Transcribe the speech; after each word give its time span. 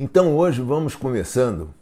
Então 0.00 0.36
hoje 0.36 0.62
vamos 0.62 0.94
começando 0.94 1.74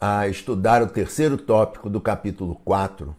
a 0.00 0.26
estudar 0.26 0.80
o 0.80 0.86
terceiro 0.86 1.36
tópico 1.36 1.90
do 1.90 2.00
capítulo 2.00 2.58
4, 2.64 3.14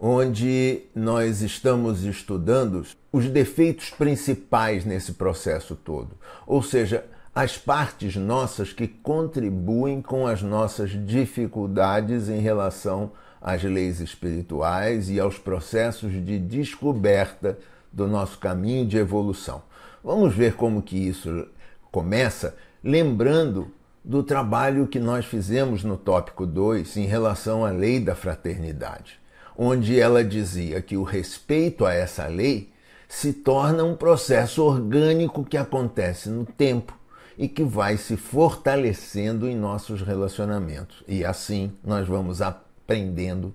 onde 0.00 0.82
nós 0.92 1.42
estamos 1.42 2.02
estudando 2.02 2.84
os 3.12 3.26
defeitos 3.26 3.90
principais 3.90 4.84
nesse 4.84 5.12
processo 5.12 5.76
todo, 5.76 6.16
ou 6.44 6.60
seja, 6.60 7.04
as 7.32 7.56
partes 7.56 8.16
nossas 8.16 8.72
que 8.72 8.88
contribuem 8.88 10.02
com 10.02 10.26
as 10.26 10.42
nossas 10.42 10.90
dificuldades 11.06 12.28
em 12.28 12.40
relação 12.40 13.12
às 13.40 13.62
leis 13.62 14.00
espirituais 14.00 15.08
e 15.08 15.20
aos 15.20 15.38
processos 15.38 16.10
de 16.10 16.36
descoberta 16.36 17.56
do 17.92 18.08
nosso 18.08 18.38
caminho 18.38 18.84
de 18.84 18.96
evolução. 18.96 19.62
Vamos 20.02 20.34
ver 20.34 20.54
como 20.54 20.82
que 20.82 20.96
isso 20.96 21.46
começa 21.92 22.56
lembrando 22.82 23.70
do 24.04 24.22
trabalho 24.22 24.86
que 24.86 24.98
nós 24.98 25.26
fizemos 25.26 25.84
no 25.84 25.96
tópico 25.96 26.46
2 26.46 26.96
em 26.96 27.04
relação 27.04 27.64
à 27.64 27.70
lei 27.70 28.00
da 28.00 28.14
fraternidade, 28.14 29.20
onde 29.56 30.00
ela 30.00 30.24
dizia 30.24 30.80
que 30.80 30.96
o 30.96 31.02
respeito 31.02 31.84
a 31.84 31.92
essa 31.92 32.26
lei 32.26 32.72
se 33.08 33.32
torna 33.32 33.84
um 33.84 33.96
processo 33.96 34.62
orgânico 34.62 35.44
que 35.44 35.56
acontece 35.56 36.28
no 36.28 36.46
tempo 36.46 36.96
e 37.36 37.48
que 37.48 37.62
vai 37.62 37.96
se 37.96 38.16
fortalecendo 38.16 39.48
em 39.48 39.56
nossos 39.56 40.02
relacionamentos. 40.02 41.04
E 41.06 41.24
assim 41.24 41.72
nós 41.84 42.06
vamos 42.06 42.40
aprendendo 42.40 43.54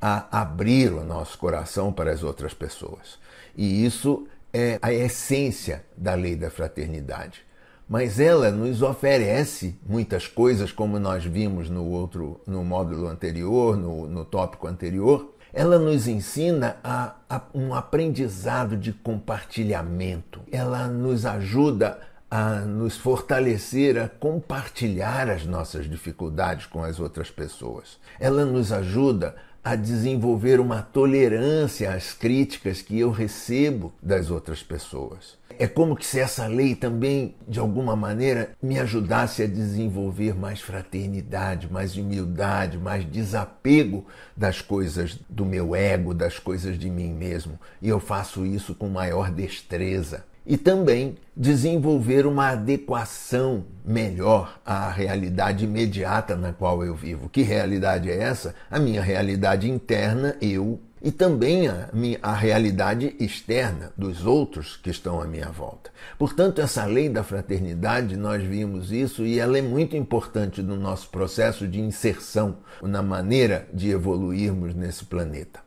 a 0.00 0.40
abrir 0.40 0.92
o 0.92 1.04
nosso 1.04 1.38
coração 1.38 1.92
para 1.92 2.12
as 2.12 2.22
outras 2.22 2.52
pessoas. 2.52 3.18
E 3.56 3.84
isso 3.84 4.26
é 4.52 4.78
a 4.82 4.92
essência 4.92 5.84
da 5.96 6.14
lei 6.14 6.36
da 6.36 6.50
fraternidade 6.50 7.45
mas 7.88 8.18
ela 8.18 8.50
nos 8.50 8.82
oferece 8.82 9.78
muitas 9.88 10.26
coisas, 10.26 10.72
como 10.72 10.98
nós 10.98 11.24
vimos 11.24 11.70
no 11.70 11.84
outro, 11.84 12.40
no 12.46 12.64
módulo 12.64 13.06
anterior, 13.06 13.76
no, 13.76 14.06
no 14.06 14.24
tópico 14.24 14.66
anterior. 14.66 15.34
Ela 15.52 15.78
nos 15.78 16.06
ensina 16.06 16.76
a, 16.82 17.14
a 17.30 17.42
um 17.54 17.72
aprendizado 17.74 18.76
de 18.76 18.92
compartilhamento. 18.92 20.40
Ela 20.50 20.88
nos 20.88 21.24
ajuda 21.24 21.98
a 22.30 22.60
nos 22.60 22.96
fortalecer 22.96 23.96
a 23.98 24.08
compartilhar 24.08 25.30
as 25.30 25.46
nossas 25.46 25.88
dificuldades 25.88 26.66
com 26.66 26.82
as 26.82 26.98
outras 26.98 27.30
pessoas. 27.30 27.98
Ela 28.18 28.44
nos 28.44 28.72
ajuda 28.72 29.36
a 29.62 29.74
desenvolver 29.74 30.60
uma 30.60 30.82
tolerância 30.82 31.92
às 31.92 32.12
críticas 32.12 32.82
que 32.82 32.98
eu 32.98 33.10
recebo 33.10 33.92
das 34.02 34.30
outras 34.30 34.62
pessoas. 34.62 35.36
É 35.58 35.66
como 35.66 36.00
se 36.02 36.20
essa 36.20 36.46
lei 36.46 36.74
também, 36.74 37.34
de 37.48 37.58
alguma 37.58 37.96
maneira, 37.96 38.50
me 38.62 38.78
ajudasse 38.78 39.42
a 39.42 39.46
desenvolver 39.46 40.34
mais 40.34 40.60
fraternidade, 40.60 41.72
mais 41.72 41.96
humildade, 41.96 42.78
mais 42.78 43.04
desapego 43.04 44.06
das 44.36 44.60
coisas 44.60 45.18
do 45.28 45.44
meu 45.46 45.74
ego, 45.74 46.12
das 46.12 46.38
coisas 46.38 46.78
de 46.78 46.90
mim 46.90 47.12
mesmo. 47.12 47.58
E 47.80 47.88
eu 47.88 47.98
faço 47.98 48.44
isso 48.44 48.74
com 48.74 48.88
maior 48.88 49.30
destreza 49.30 50.24
e 50.46 50.56
também 50.56 51.16
desenvolver 51.36 52.24
uma 52.24 52.50
adequação 52.50 53.64
melhor 53.84 54.60
à 54.64 54.90
realidade 54.90 55.64
imediata 55.64 56.36
na 56.36 56.52
qual 56.52 56.84
eu 56.84 56.94
vivo. 56.94 57.28
Que 57.28 57.42
realidade 57.42 58.10
é 58.10 58.22
essa? 58.22 58.54
A 58.70 58.78
minha 58.78 59.02
realidade 59.02 59.68
interna, 59.68 60.36
eu, 60.40 60.80
e 61.06 61.12
também 61.12 61.68
a, 61.68 61.88
a 62.20 62.34
realidade 62.34 63.14
externa 63.20 63.92
dos 63.96 64.26
outros 64.26 64.76
que 64.76 64.90
estão 64.90 65.22
à 65.22 65.24
minha 65.24 65.48
volta. 65.50 65.88
Portanto, 66.18 66.60
essa 66.60 66.84
lei 66.84 67.08
da 67.08 67.22
fraternidade, 67.22 68.16
nós 68.16 68.42
vimos 68.42 68.90
isso 68.90 69.24
e 69.24 69.38
ela 69.38 69.56
é 69.56 69.62
muito 69.62 69.96
importante 69.96 70.60
no 70.60 70.74
nosso 70.74 71.08
processo 71.10 71.68
de 71.68 71.80
inserção, 71.80 72.56
na 72.82 73.04
maneira 73.04 73.68
de 73.72 73.88
evoluirmos 73.88 74.74
nesse 74.74 75.04
planeta. 75.04 75.60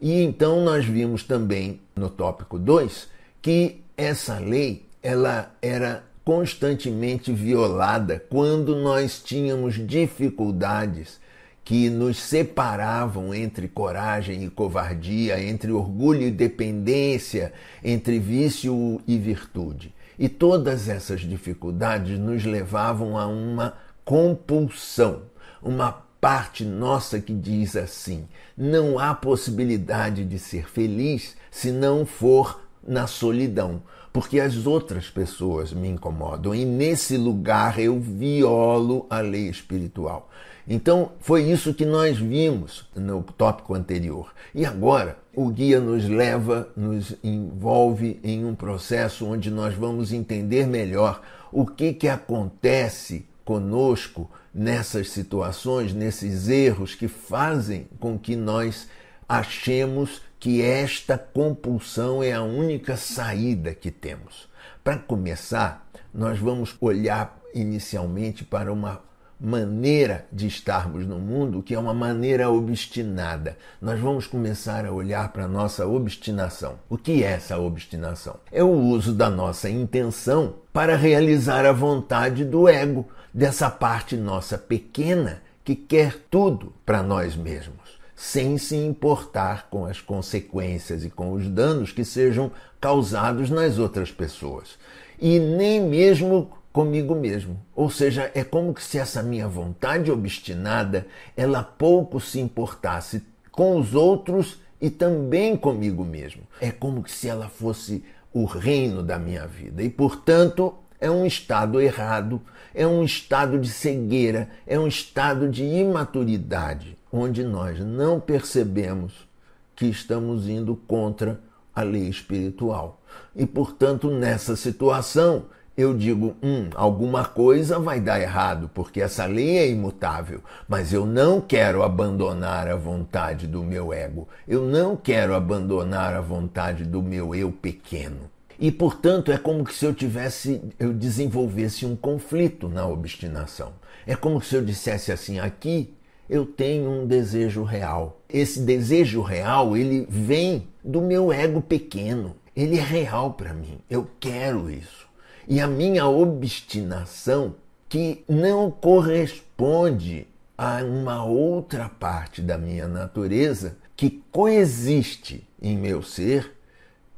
E 0.00 0.22
então 0.22 0.64
nós 0.64 0.86
vimos 0.86 1.22
também 1.22 1.78
no 1.94 2.08
tópico 2.08 2.58
2 2.58 3.08
que 3.42 3.82
essa 3.94 4.38
lei 4.38 4.86
ela 5.02 5.54
era 5.60 6.02
constantemente 6.24 7.30
violada 7.30 8.24
quando 8.30 8.74
nós 8.76 9.20
tínhamos 9.22 9.74
dificuldades 9.86 11.20
que 11.64 11.88
nos 11.88 12.18
separavam 12.18 13.32
entre 13.32 13.68
coragem 13.68 14.44
e 14.44 14.50
covardia, 14.50 15.42
entre 15.42 15.70
orgulho 15.70 16.22
e 16.22 16.30
dependência, 16.30 17.52
entre 17.82 18.18
vício 18.18 19.00
e 19.06 19.16
virtude. 19.16 19.94
E 20.18 20.28
todas 20.28 20.88
essas 20.88 21.20
dificuldades 21.20 22.18
nos 22.18 22.44
levavam 22.44 23.16
a 23.16 23.26
uma 23.26 23.74
compulsão, 24.04 25.22
uma 25.62 26.02
parte 26.20 26.64
nossa 26.64 27.20
que 27.20 27.32
diz 27.32 27.76
assim: 27.76 28.26
não 28.56 28.98
há 28.98 29.14
possibilidade 29.14 30.24
de 30.24 30.38
ser 30.38 30.68
feliz 30.68 31.36
se 31.50 31.70
não 31.70 32.04
for 32.04 32.60
na 32.86 33.06
solidão, 33.06 33.82
porque 34.12 34.40
as 34.40 34.66
outras 34.66 35.08
pessoas 35.08 35.72
me 35.72 35.88
incomodam 35.88 36.54
e 36.54 36.64
nesse 36.64 37.16
lugar 37.16 37.78
eu 37.78 37.98
violo 37.98 39.06
a 39.08 39.20
lei 39.20 39.48
espiritual. 39.48 40.28
Então, 40.74 41.12
foi 41.20 41.42
isso 41.42 41.74
que 41.74 41.84
nós 41.84 42.16
vimos 42.16 42.88
no 42.96 43.22
tópico 43.22 43.74
anterior. 43.74 44.32
E 44.54 44.64
agora, 44.64 45.18
o 45.36 45.50
guia 45.50 45.78
nos 45.78 46.08
leva, 46.08 46.66
nos 46.74 47.14
envolve 47.22 48.18
em 48.24 48.46
um 48.46 48.54
processo 48.54 49.26
onde 49.26 49.50
nós 49.50 49.74
vamos 49.74 50.14
entender 50.14 50.66
melhor 50.66 51.20
o 51.52 51.66
que, 51.66 51.92
que 51.92 52.08
acontece 52.08 53.26
conosco 53.44 54.30
nessas 54.54 55.10
situações, 55.10 55.92
nesses 55.92 56.48
erros 56.48 56.94
que 56.94 57.06
fazem 57.06 57.86
com 58.00 58.18
que 58.18 58.34
nós 58.34 58.88
achemos 59.28 60.22
que 60.40 60.62
esta 60.62 61.18
compulsão 61.18 62.22
é 62.22 62.32
a 62.32 62.42
única 62.42 62.96
saída 62.96 63.74
que 63.74 63.90
temos. 63.90 64.48
Para 64.82 64.96
começar, 64.96 65.86
nós 66.14 66.38
vamos 66.38 66.74
olhar 66.80 67.38
inicialmente 67.54 68.42
para 68.42 68.72
uma 68.72 69.11
maneira 69.42 70.24
de 70.32 70.46
estarmos 70.46 71.04
no 71.04 71.18
mundo 71.18 71.62
que 71.62 71.74
é 71.74 71.78
uma 71.78 71.92
maneira 71.92 72.48
obstinada. 72.48 73.58
Nós 73.80 73.98
vamos 73.98 74.24
começar 74.26 74.86
a 74.86 74.92
olhar 74.92 75.32
para 75.32 75.44
a 75.46 75.48
nossa 75.48 75.84
obstinação. 75.84 76.78
O 76.88 76.96
que 76.96 77.24
é 77.24 77.32
essa 77.32 77.58
obstinação? 77.58 78.36
É 78.52 78.62
o 78.62 78.70
uso 78.70 79.12
da 79.12 79.28
nossa 79.28 79.68
intenção 79.68 80.54
para 80.72 80.94
realizar 80.94 81.66
a 81.66 81.72
vontade 81.72 82.44
do 82.44 82.68
ego, 82.68 83.08
dessa 83.34 83.68
parte 83.68 84.16
nossa 84.16 84.56
pequena 84.56 85.42
que 85.64 85.74
quer 85.74 86.14
tudo 86.30 86.72
para 86.86 87.02
nós 87.02 87.34
mesmos 87.34 87.82
sem 88.14 88.56
se 88.56 88.76
importar 88.76 89.66
com 89.68 89.84
as 89.84 90.00
consequências 90.00 91.04
e 91.04 91.10
com 91.10 91.32
os 91.32 91.48
danos 91.48 91.90
que 91.90 92.04
sejam 92.04 92.52
causados 92.80 93.50
nas 93.50 93.78
outras 93.78 94.12
pessoas. 94.12 94.78
E 95.20 95.40
nem 95.40 95.80
mesmo 95.80 96.52
comigo 96.72 97.14
mesmo. 97.14 97.60
Ou 97.74 97.90
seja, 97.90 98.30
é 98.34 98.42
como 98.42 98.74
se 98.80 98.98
essa 98.98 99.22
minha 99.22 99.46
vontade 99.46 100.10
obstinada, 100.10 101.06
ela 101.36 101.62
pouco 101.62 102.20
se 102.20 102.40
importasse 102.40 103.22
com 103.50 103.76
os 103.76 103.94
outros 103.94 104.60
e 104.80 104.90
também 104.90 105.56
comigo 105.56 106.04
mesmo. 106.04 106.42
É 106.60 106.70
como 106.70 107.06
se 107.08 107.28
ela 107.28 107.48
fosse 107.48 108.04
o 108.32 108.44
reino 108.44 109.02
da 109.02 109.18
minha 109.18 109.46
vida. 109.46 109.82
E, 109.82 109.90
portanto, 109.90 110.74
é 110.98 111.10
um 111.10 111.26
estado 111.26 111.80
errado, 111.80 112.40
é 112.74 112.86
um 112.86 113.04
estado 113.04 113.58
de 113.58 113.68
cegueira, 113.68 114.48
é 114.66 114.78
um 114.78 114.86
estado 114.86 115.48
de 115.48 115.62
imaturidade 115.64 116.96
onde 117.12 117.44
nós 117.44 117.78
não 117.78 118.18
percebemos 118.18 119.28
que 119.76 119.86
estamos 119.86 120.48
indo 120.48 120.74
contra 120.74 121.38
a 121.74 121.82
lei 121.82 122.08
espiritual. 122.08 123.02
E, 123.36 123.44
portanto, 123.44 124.10
nessa 124.10 124.56
situação, 124.56 125.46
eu 125.76 125.94
digo: 125.94 126.36
hum, 126.42 126.68
alguma 126.74 127.24
coisa 127.24 127.78
vai 127.78 128.00
dar 128.00 128.20
errado, 128.20 128.70
porque 128.74 129.00
essa 129.00 129.24
lei 129.24 129.58
é 129.58 129.68
imutável, 129.68 130.40
mas 130.68 130.92
eu 130.92 131.06
não 131.06 131.40
quero 131.40 131.82
abandonar 131.82 132.68
a 132.68 132.76
vontade 132.76 133.46
do 133.46 133.62
meu 133.62 133.92
ego, 133.92 134.28
eu 134.46 134.64
não 134.64 134.96
quero 134.96 135.34
abandonar 135.34 136.14
a 136.14 136.20
vontade 136.20 136.84
do 136.84 137.02
meu 137.02 137.34
eu 137.34 137.50
pequeno. 137.50 138.30
E, 138.58 138.70
portanto, 138.70 139.32
é 139.32 139.38
como 139.38 139.68
se 139.70 139.84
eu 139.84 139.92
tivesse, 139.92 140.62
eu 140.78 140.92
desenvolvesse 140.92 141.84
um 141.84 141.96
conflito 141.96 142.68
na 142.68 142.86
obstinação. 142.86 143.72
É 144.06 144.14
como 144.14 144.40
se 144.40 144.54
eu 144.54 144.64
dissesse 144.64 145.10
assim: 145.10 145.40
aqui 145.40 145.94
eu 146.28 146.46
tenho 146.46 146.90
um 146.90 147.06
desejo 147.06 147.64
real. 147.64 148.20
Esse 148.28 148.60
desejo 148.60 149.20
real, 149.20 149.76
ele 149.76 150.06
vem 150.08 150.68
do 150.84 151.00
meu 151.00 151.32
ego 151.32 151.60
pequeno. 151.60 152.36
Ele 152.54 152.78
é 152.78 152.82
real 152.82 153.32
para 153.32 153.52
mim. 153.52 153.78
Eu 153.90 154.06
quero 154.20 154.70
isso. 154.70 155.08
E 155.46 155.60
a 155.60 155.66
minha 155.66 156.06
obstinação, 156.06 157.54
que 157.88 158.24
não 158.28 158.70
corresponde 158.70 160.26
a 160.56 160.82
uma 160.84 161.24
outra 161.24 161.88
parte 161.88 162.40
da 162.40 162.56
minha 162.56 162.86
natureza 162.86 163.76
que 163.96 164.22
coexiste 164.30 165.46
em 165.60 165.76
meu 165.76 166.02
ser 166.02 166.52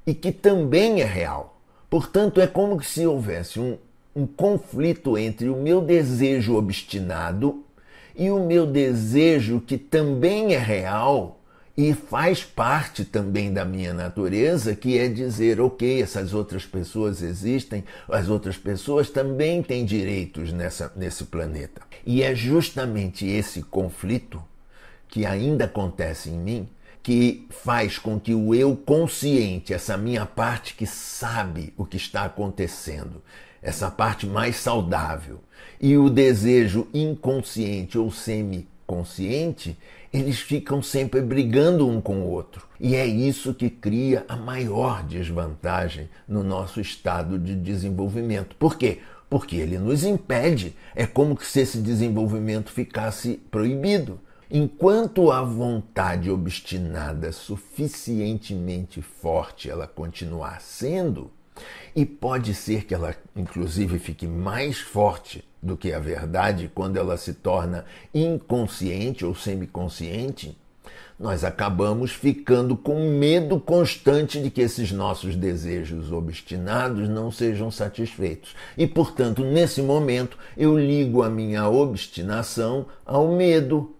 e 0.06 0.14
que 0.14 0.32
também 0.32 1.00
é 1.00 1.04
real. 1.04 1.60
Portanto, 1.88 2.40
é 2.40 2.46
como 2.46 2.82
se 2.82 3.06
houvesse 3.06 3.60
um, 3.60 3.78
um 4.14 4.26
conflito 4.26 5.16
entre 5.16 5.48
o 5.48 5.56
meu 5.56 5.80
desejo 5.80 6.56
obstinado 6.56 7.64
e 8.16 8.30
o 8.30 8.44
meu 8.44 8.66
desejo 8.66 9.60
que 9.60 9.76
também 9.76 10.54
é 10.54 10.58
real 10.58 11.40
e 11.76 11.92
faz 11.92 12.44
parte 12.44 13.04
também 13.04 13.52
da 13.52 13.64
minha 13.64 13.92
natureza, 13.92 14.76
que 14.76 14.96
é 14.96 15.08
dizer, 15.08 15.60
ok, 15.60 16.00
essas 16.00 16.32
outras 16.32 16.64
pessoas 16.64 17.20
existem, 17.20 17.84
as 18.08 18.28
outras 18.28 18.56
pessoas 18.56 19.10
também 19.10 19.62
têm 19.62 19.84
direitos 19.84 20.52
nessa, 20.52 20.92
nesse 20.94 21.24
planeta. 21.24 21.82
E 22.06 22.22
é 22.22 22.34
justamente 22.34 23.26
esse 23.26 23.62
conflito 23.62 24.42
que 25.08 25.26
ainda 25.26 25.64
acontece 25.64 26.30
em 26.30 26.38
mim 26.38 26.68
que 27.02 27.46
faz 27.50 27.98
com 27.98 28.18
que 28.18 28.34
o 28.34 28.54
eu 28.54 28.74
consciente, 28.74 29.74
essa 29.74 29.94
minha 29.94 30.24
parte 30.24 30.74
que 30.74 30.86
sabe 30.86 31.74
o 31.76 31.84
que 31.84 31.98
está 31.98 32.24
acontecendo, 32.24 33.22
essa 33.60 33.90
parte 33.90 34.26
mais 34.26 34.56
saudável, 34.56 35.40
e 35.78 35.98
o 35.98 36.08
desejo 36.08 36.88
inconsciente 36.94 37.98
ou 37.98 38.10
semi-consciente, 38.10 39.76
eles 40.14 40.38
ficam 40.38 40.80
sempre 40.80 41.20
brigando 41.20 41.88
um 41.88 42.00
com 42.00 42.20
o 42.20 42.30
outro. 42.30 42.68
E 42.78 42.94
é 42.94 43.04
isso 43.04 43.52
que 43.52 43.68
cria 43.68 44.24
a 44.28 44.36
maior 44.36 45.02
desvantagem 45.02 46.08
no 46.28 46.44
nosso 46.44 46.80
estado 46.80 47.36
de 47.36 47.56
desenvolvimento. 47.56 48.54
Por 48.54 48.76
quê? 48.76 49.00
Porque 49.28 49.56
ele 49.56 49.76
nos 49.76 50.04
impede. 50.04 50.76
É 50.94 51.04
como 51.04 51.36
se 51.42 51.58
esse 51.58 51.78
desenvolvimento 51.78 52.70
ficasse 52.70 53.42
proibido. 53.50 54.20
Enquanto 54.48 55.32
a 55.32 55.42
vontade 55.42 56.30
obstinada 56.30 57.32
suficientemente 57.32 59.02
forte 59.02 59.68
ela 59.68 59.88
continuar 59.88 60.60
sendo, 60.60 61.28
e 61.94 62.06
pode 62.06 62.54
ser 62.54 62.84
que 62.84 62.94
ela 62.94 63.16
inclusive 63.34 63.98
fique 63.98 64.28
mais 64.28 64.78
forte 64.78 65.44
do 65.64 65.76
que 65.76 65.92
a 65.92 65.98
verdade 65.98 66.70
quando 66.72 66.98
ela 66.98 67.16
se 67.16 67.32
torna 67.32 67.84
inconsciente 68.14 69.24
ou 69.24 69.34
semiconsciente, 69.34 70.56
nós 71.18 71.44
acabamos 71.44 72.10
ficando 72.10 72.76
com 72.76 73.08
medo 73.08 73.58
constante 73.58 74.42
de 74.42 74.50
que 74.50 74.60
esses 74.60 74.92
nossos 74.92 75.36
desejos 75.36 76.12
obstinados 76.12 77.08
não 77.08 77.30
sejam 77.30 77.70
satisfeitos. 77.70 78.54
E, 78.76 78.86
portanto, 78.86 79.42
nesse 79.44 79.80
momento, 79.80 80.36
eu 80.56 80.76
ligo 80.76 81.22
a 81.22 81.30
minha 81.30 81.68
obstinação 81.68 82.86
ao 83.06 83.28
medo, 83.28 83.94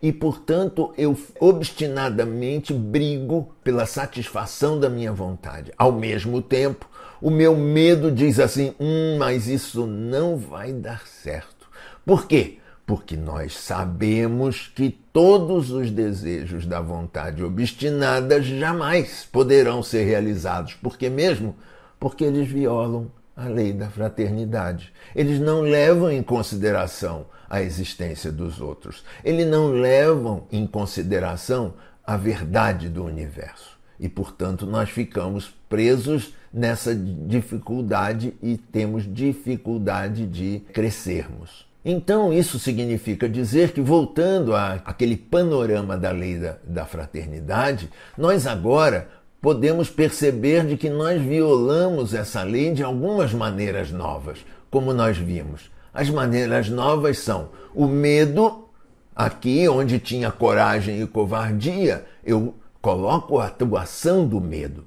e, 0.00 0.12
portanto, 0.12 0.92
eu 0.96 1.18
obstinadamente 1.40 2.72
brigo 2.72 3.52
pela 3.64 3.86
satisfação 3.86 4.78
da 4.78 4.88
minha 4.88 5.12
vontade. 5.12 5.72
Ao 5.76 5.90
mesmo 5.90 6.40
tempo, 6.40 6.88
o 7.20 7.30
meu 7.30 7.56
medo 7.56 8.10
diz 8.10 8.38
assim: 8.38 8.74
hum, 8.78 9.16
mas 9.18 9.48
isso 9.48 9.86
não 9.86 10.36
vai 10.36 10.72
dar 10.72 11.06
certo. 11.06 11.68
Por 12.04 12.26
quê? 12.26 12.58
Porque 12.86 13.16
nós 13.16 13.54
sabemos 13.56 14.72
que 14.74 14.90
todos 15.12 15.70
os 15.70 15.90
desejos 15.90 16.64
da 16.64 16.80
vontade 16.80 17.44
obstinada 17.44 18.40
jamais 18.40 19.28
poderão 19.30 19.82
ser 19.82 20.04
realizados. 20.04 20.74
Por 20.74 20.96
que 20.96 21.10
mesmo? 21.10 21.54
Porque 22.00 22.24
eles 22.24 22.48
violam 22.48 23.10
a 23.36 23.46
lei 23.46 23.72
da 23.72 23.88
fraternidade. 23.88 24.92
Eles 25.14 25.38
não 25.38 25.60
levam 25.60 26.10
em 26.10 26.22
consideração 26.22 27.26
a 27.48 27.62
existência 27.62 28.32
dos 28.32 28.60
outros. 28.60 29.04
Eles 29.22 29.46
não 29.46 29.68
levam 29.68 30.46
em 30.50 30.66
consideração 30.66 31.74
a 32.04 32.16
verdade 32.16 32.88
do 32.88 33.04
universo. 33.04 33.78
E, 34.00 34.08
portanto, 34.08 34.66
nós 34.66 34.88
ficamos 34.88 35.54
presos 35.68 36.34
nessa 36.52 36.94
dificuldade 36.94 38.34
e 38.42 38.56
temos 38.56 39.04
dificuldade 39.12 40.26
de 40.26 40.60
crescermos. 40.72 41.66
Então, 41.84 42.32
isso 42.32 42.58
significa 42.58 43.28
dizer 43.28 43.72
que, 43.72 43.80
voltando 43.80 44.54
àquele 44.54 45.16
panorama 45.16 45.96
da 45.96 46.10
lei 46.10 46.38
da, 46.38 46.56
da 46.64 46.84
fraternidade, 46.84 47.88
nós 48.16 48.46
agora 48.46 49.08
podemos 49.40 49.88
perceber 49.88 50.66
de 50.66 50.76
que 50.76 50.90
nós 50.90 51.22
violamos 51.22 52.12
essa 52.12 52.42
lei 52.42 52.72
de 52.72 52.82
algumas 52.82 53.32
maneiras 53.32 53.90
novas, 53.90 54.44
como 54.70 54.92
nós 54.92 55.16
vimos. 55.16 55.70
As 55.94 56.10
maneiras 56.10 56.68
novas 56.68 57.18
são 57.18 57.50
o 57.74 57.86
medo, 57.86 58.68
aqui 59.14 59.68
onde 59.68 59.98
tinha 59.98 60.30
coragem 60.30 61.00
e 61.00 61.06
covardia, 61.06 62.04
eu 62.24 62.54
coloco 62.82 63.38
a 63.38 63.46
atuação 63.46 64.26
do 64.26 64.40
medo. 64.40 64.84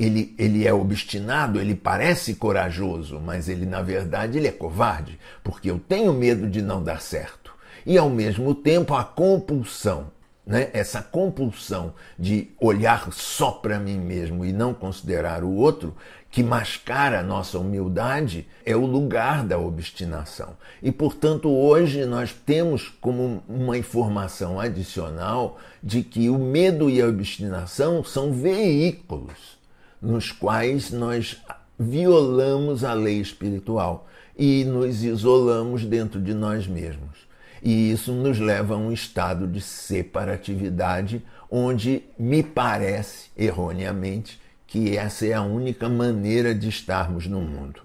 Ele, 0.00 0.34
ele 0.38 0.66
é 0.66 0.72
obstinado, 0.72 1.60
ele 1.60 1.74
parece 1.74 2.34
corajoso, 2.34 3.20
mas 3.20 3.48
ele 3.48 3.66
na 3.66 3.82
verdade 3.82 4.38
ele 4.38 4.48
é 4.48 4.52
covarde, 4.52 5.18
porque 5.44 5.70
eu 5.70 5.78
tenho 5.78 6.12
medo 6.12 6.48
de 6.48 6.62
não 6.62 6.82
dar 6.82 7.02
certo. 7.02 7.52
E 7.84 7.98
ao 7.98 8.08
mesmo 8.08 8.54
tempo 8.54 8.94
a 8.94 9.04
compulsão 9.04 10.06
né? 10.50 10.68
essa 10.72 11.00
compulsão 11.00 11.94
de 12.18 12.48
olhar 12.60 13.12
só 13.12 13.52
para 13.52 13.78
mim 13.78 13.98
mesmo 13.98 14.44
e 14.44 14.52
não 14.52 14.74
considerar 14.74 15.44
o 15.44 15.54
outro, 15.54 15.94
que 16.28 16.42
mascara 16.42 17.20
a 17.20 17.22
nossa 17.22 17.58
humildade, 17.58 18.48
é 18.64 18.74
o 18.74 18.84
lugar 18.84 19.44
da 19.44 19.58
obstinação. 19.58 20.56
E, 20.82 20.90
portanto, 20.90 21.48
hoje 21.48 22.04
nós 22.04 22.32
temos 22.32 22.88
como 23.00 23.42
uma 23.48 23.78
informação 23.78 24.58
adicional 24.58 25.58
de 25.82 26.02
que 26.02 26.28
o 26.28 26.38
medo 26.38 26.90
e 26.90 27.00
a 27.00 27.06
obstinação 27.06 28.02
são 28.02 28.32
veículos 28.32 29.59
nos 30.00 30.32
quais 30.32 30.90
nós 30.90 31.40
violamos 31.78 32.84
a 32.84 32.92
lei 32.92 33.20
espiritual 33.20 34.06
e 34.36 34.64
nos 34.64 35.02
isolamos 35.02 35.84
dentro 35.84 36.20
de 36.20 36.34
nós 36.34 36.66
mesmos. 36.66 37.28
E 37.62 37.92
isso 37.92 38.12
nos 38.12 38.38
leva 38.38 38.74
a 38.74 38.78
um 38.78 38.92
estado 38.92 39.46
de 39.46 39.60
separatividade, 39.60 41.22
onde 41.50 42.02
me 42.18 42.42
parece, 42.42 43.30
erroneamente, 43.36 44.40
que 44.66 44.96
essa 44.96 45.26
é 45.26 45.34
a 45.34 45.42
única 45.42 45.88
maneira 45.88 46.54
de 46.54 46.68
estarmos 46.68 47.26
no 47.26 47.40
mundo. 47.40 47.82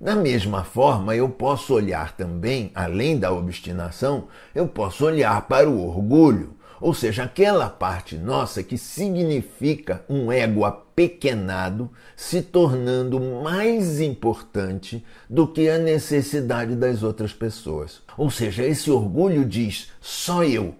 Da 0.00 0.14
mesma 0.14 0.62
forma, 0.62 1.16
eu 1.16 1.28
posso 1.28 1.72
olhar 1.72 2.12
também, 2.16 2.70
além 2.74 3.18
da 3.18 3.32
obstinação, 3.32 4.28
eu 4.54 4.68
posso 4.68 5.06
olhar 5.06 5.40
para 5.48 5.68
o 5.68 5.86
orgulho, 5.88 6.54
ou 6.84 6.92
seja, 6.92 7.24
aquela 7.24 7.70
parte 7.70 8.14
nossa 8.14 8.62
que 8.62 8.76
significa 8.76 10.04
um 10.06 10.30
ego 10.30 10.66
apequenado 10.66 11.90
se 12.14 12.42
tornando 12.42 13.18
mais 13.42 14.02
importante 14.02 15.02
do 15.26 15.48
que 15.48 15.66
a 15.70 15.78
necessidade 15.78 16.76
das 16.76 17.02
outras 17.02 17.32
pessoas. 17.32 18.02
Ou 18.18 18.30
seja, 18.30 18.66
esse 18.66 18.90
orgulho 18.90 19.46
diz: 19.46 19.92
só 19.98 20.44
eu 20.44 20.74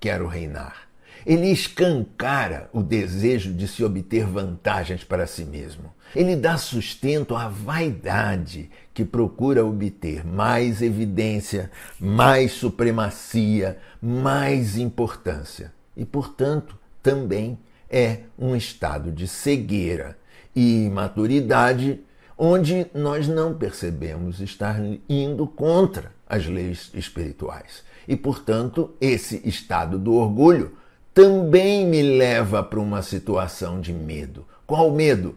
quero 0.00 0.26
reinar. 0.26 0.89
Ele 1.26 1.50
escancara 1.50 2.68
o 2.72 2.82
desejo 2.82 3.52
de 3.52 3.68
se 3.68 3.84
obter 3.84 4.24
vantagens 4.26 5.04
para 5.04 5.26
si 5.26 5.44
mesmo. 5.44 5.92
Ele 6.14 6.34
dá 6.34 6.56
sustento 6.56 7.36
à 7.36 7.48
vaidade 7.48 8.70
que 8.92 9.04
procura 9.04 9.64
obter 9.64 10.26
mais 10.26 10.82
evidência, 10.82 11.70
mais 11.98 12.52
supremacia, 12.52 13.78
mais 14.02 14.76
importância. 14.76 15.72
E, 15.96 16.04
portanto, 16.04 16.76
também 17.02 17.58
é 17.88 18.20
um 18.38 18.56
estado 18.56 19.12
de 19.12 19.28
cegueira 19.28 20.18
e 20.54 20.86
imaturidade 20.86 22.00
onde 22.36 22.86
nós 22.94 23.28
não 23.28 23.54
percebemos 23.54 24.40
estar 24.40 24.80
indo 25.08 25.46
contra 25.46 26.12
as 26.26 26.46
leis 26.46 26.90
espirituais. 26.94 27.84
E, 28.08 28.16
portanto, 28.16 28.94
esse 29.00 29.42
estado 29.46 29.98
do 29.98 30.14
orgulho 30.14 30.72
também 31.12 31.86
me 31.86 32.02
leva 32.02 32.62
para 32.62 32.80
uma 32.80 33.02
situação 33.02 33.80
de 33.80 33.92
medo. 33.92 34.46
Qual 34.66 34.90
medo? 34.90 35.36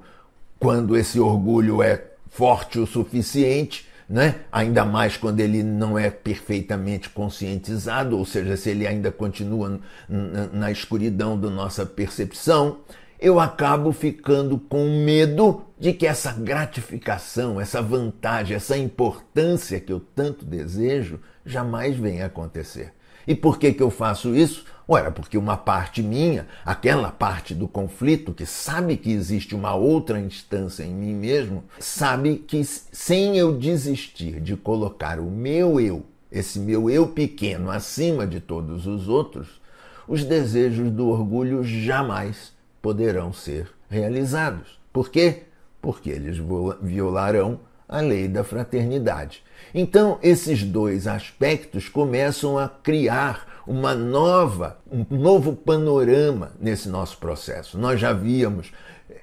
Quando 0.59 0.95
esse 0.95 1.19
orgulho 1.19 1.81
é 1.81 2.03
forte 2.29 2.79
o 2.79 2.87
suficiente, 2.87 3.87
né? 4.07 4.35
ainda 4.51 4.85
mais 4.85 5.17
quando 5.17 5.39
ele 5.39 5.63
não 5.63 5.97
é 5.97 6.09
perfeitamente 6.09 7.09
conscientizado, 7.09 8.17
ou 8.17 8.25
seja, 8.25 8.55
se 8.55 8.69
ele 8.69 8.85
ainda 8.85 9.11
continua 9.11 9.79
na 10.07 10.71
escuridão 10.71 11.39
da 11.39 11.49
nossa 11.49 11.85
percepção, 11.85 12.77
eu 13.19 13.39
acabo 13.39 13.91
ficando 13.93 14.59
com 14.59 15.03
medo 15.03 15.63
de 15.79 15.93
que 15.93 16.05
essa 16.05 16.33
gratificação, 16.33 17.59
essa 17.59 17.81
vantagem, 17.81 18.55
essa 18.55 18.77
importância 18.77 19.79
que 19.79 19.93
eu 19.93 19.99
tanto 19.99 20.43
desejo 20.43 21.19
jamais 21.45 21.95
venha 21.95 22.25
acontecer. 22.25 22.93
E 23.25 23.33
por 23.33 23.57
que, 23.57 23.71
que 23.71 23.81
eu 23.81 23.89
faço 23.89 24.35
isso? 24.35 24.65
Ora, 24.87 25.11
porque 25.11 25.37
uma 25.37 25.55
parte 25.55 26.03
minha, 26.03 26.45
aquela 26.65 27.09
parte 27.09 27.55
do 27.55 27.67
conflito 27.67 28.33
que 28.33 28.45
sabe 28.45 28.97
que 28.97 29.11
existe 29.11 29.55
uma 29.55 29.73
outra 29.73 30.19
instância 30.19 30.83
em 30.83 30.93
mim 30.93 31.13
mesmo, 31.13 31.63
sabe 31.79 32.35
que 32.35 32.63
sem 32.65 33.37
eu 33.37 33.57
desistir 33.57 34.41
de 34.41 34.57
colocar 34.57 35.19
o 35.19 35.31
meu 35.31 35.79
eu, 35.79 36.05
esse 36.29 36.59
meu 36.59 36.89
eu 36.89 37.07
pequeno, 37.07 37.71
acima 37.71 38.27
de 38.27 38.41
todos 38.41 38.85
os 38.85 39.07
outros, 39.07 39.61
os 40.05 40.25
desejos 40.25 40.91
do 40.91 41.07
orgulho 41.07 41.63
jamais 41.63 42.51
poderão 42.81 43.31
ser 43.31 43.71
realizados. 43.89 44.79
Por 44.91 45.09
quê? 45.09 45.43
Porque 45.81 46.09
eles 46.09 46.37
violarão 46.81 47.61
a 47.87 48.01
lei 48.01 48.27
da 48.27 48.43
fraternidade. 48.43 49.43
Então, 49.73 50.19
esses 50.21 50.63
dois 50.63 51.07
aspectos 51.07 51.89
começam 51.89 52.57
a 52.57 52.67
criar 52.67 53.63
uma 53.65 53.95
nova, 53.95 54.77
um 54.91 55.05
novo 55.17 55.53
panorama 55.53 56.51
nesse 56.59 56.89
nosso 56.89 57.17
processo. 57.17 57.77
Nós 57.77 57.99
já 57.99 58.13
víamos 58.13 58.71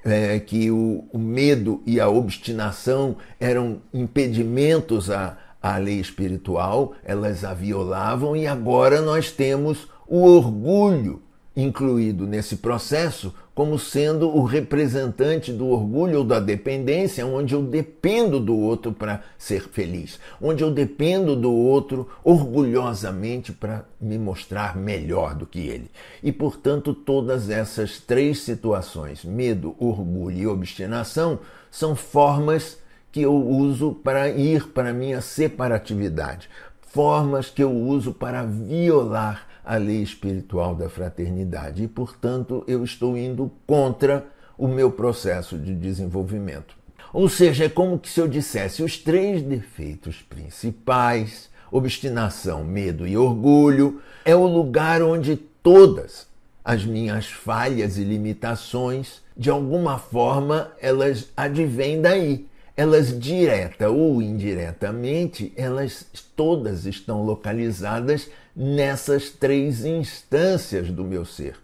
é, 0.03 0.39
que 0.39 0.71
o, 0.71 1.05
o, 1.11 1.17
medo 1.17 1.81
e 1.85 1.99
a 1.99 2.09
obstinação 2.09 3.17
eram 3.39 3.81
impedimentos 3.93 5.09
à, 5.11 5.37
à 5.61 5.77
lei 5.77 5.99
espiritual, 5.99 6.93
elas 7.03 7.43
a 7.43 7.53
violavam, 7.53 8.35
e 8.35 8.47
agora 8.47 9.01
nós 9.01 9.31
temos 9.31 9.87
o 10.07 10.23
orgulho 10.23 11.21
incluído 11.55 12.25
nesse 12.25 12.57
processo 12.57 13.33
como 13.53 13.77
sendo 13.77 14.29
o 14.29 14.43
representante 14.43 15.51
do 15.51 15.67
orgulho 15.67 16.19
ou 16.19 16.23
da 16.23 16.39
dependência, 16.39 17.25
onde 17.25 17.53
eu 17.53 17.61
dependo 17.61 18.39
do 18.39 18.57
outro 18.57 18.93
para 18.93 19.23
ser 19.37 19.67
feliz, 19.69 20.19
onde 20.41 20.63
eu 20.63 20.71
dependo 20.71 21.35
do 21.35 21.51
outro 21.51 22.07
orgulhosamente 22.23 23.51
para 23.51 23.85
me 23.99 24.17
mostrar 24.17 24.77
melhor 24.77 25.35
do 25.35 25.45
que 25.45 25.59
ele. 25.59 25.91
E, 26.23 26.31
portanto, 26.31 26.93
todas 26.93 27.49
essas 27.49 27.99
três 27.99 28.39
situações, 28.39 29.25
medo, 29.25 29.75
orgulho 29.77 30.37
e 30.37 30.47
obstinação, 30.47 31.39
são 31.69 31.95
formas 31.95 32.79
que 33.11 33.21
eu 33.21 33.35
uso 33.35 33.93
para 33.93 34.29
ir 34.29 34.69
para 34.69 34.91
a 34.91 34.93
minha 34.93 35.19
separatividade, 35.19 36.49
formas 36.81 37.49
que 37.49 37.61
eu 37.61 37.71
uso 37.71 38.13
para 38.13 38.43
violar 38.43 39.50
a 39.71 39.77
lei 39.77 40.03
espiritual 40.03 40.75
da 40.75 40.89
fraternidade 40.89 41.81
e, 41.81 41.87
portanto, 41.87 42.61
eu 42.67 42.83
estou 42.83 43.17
indo 43.17 43.49
contra 43.65 44.25
o 44.57 44.67
meu 44.67 44.91
processo 44.91 45.57
de 45.57 45.73
desenvolvimento. 45.73 46.75
Ou 47.13 47.29
seja, 47.29 47.63
é 47.63 47.69
como 47.69 47.97
se 48.03 48.19
eu 48.19 48.27
dissesse 48.27 48.83
os 48.83 48.97
três 48.97 49.41
defeitos 49.41 50.21
principais, 50.23 51.49
obstinação, 51.71 52.65
medo 52.65 53.07
e 53.07 53.15
orgulho, 53.15 54.01
é 54.25 54.35
o 54.35 54.45
lugar 54.45 55.01
onde 55.01 55.37
todas 55.37 56.27
as 56.65 56.83
minhas 56.83 57.27
falhas 57.27 57.97
e 57.97 58.03
limitações, 58.03 59.21
de 59.37 59.49
alguma 59.49 59.97
forma, 59.97 60.69
elas 60.81 61.29
advêm 61.37 62.01
daí 62.01 62.45
elas 62.75 63.19
direta 63.19 63.89
ou 63.89 64.21
indiretamente, 64.21 65.51
elas 65.55 66.05
todas 66.35 66.85
estão 66.85 67.23
localizadas 67.23 68.29
nessas 68.55 69.29
três 69.29 69.85
instâncias 69.85 70.89
do 70.89 71.03
meu 71.03 71.25
ser. 71.25 71.55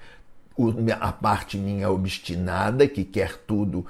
A 1.00 1.12
parte 1.12 1.58
minha 1.58 1.90
obstinada, 1.92 2.88
que 2.88 3.04
quer 3.04 3.38
tudo 3.46 3.86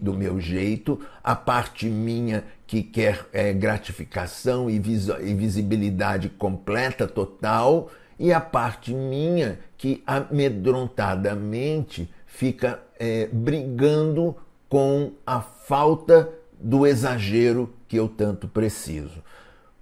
do 0.00 0.14
meu 0.14 0.40
jeito, 0.40 1.00
a 1.22 1.34
parte 1.34 1.86
minha 1.86 2.44
que 2.64 2.82
quer 2.82 3.26
é, 3.32 3.52
gratificação 3.52 4.70
e, 4.70 4.76
e 4.76 5.34
visibilidade 5.34 6.28
completa, 6.28 7.08
total, 7.08 7.90
e 8.18 8.32
a 8.32 8.40
parte 8.40 8.94
minha 8.94 9.58
que 9.76 10.02
amedrontadamente 10.06 12.08
fica 12.24 12.80
é, 12.98 13.28
brigando 13.32 14.36
com 14.68 15.12
a 15.26 15.40
falta 15.40 16.28
do 16.58 16.86
exagero 16.86 17.72
que 17.88 17.96
eu 17.96 18.08
tanto 18.08 18.48
preciso. 18.48 19.22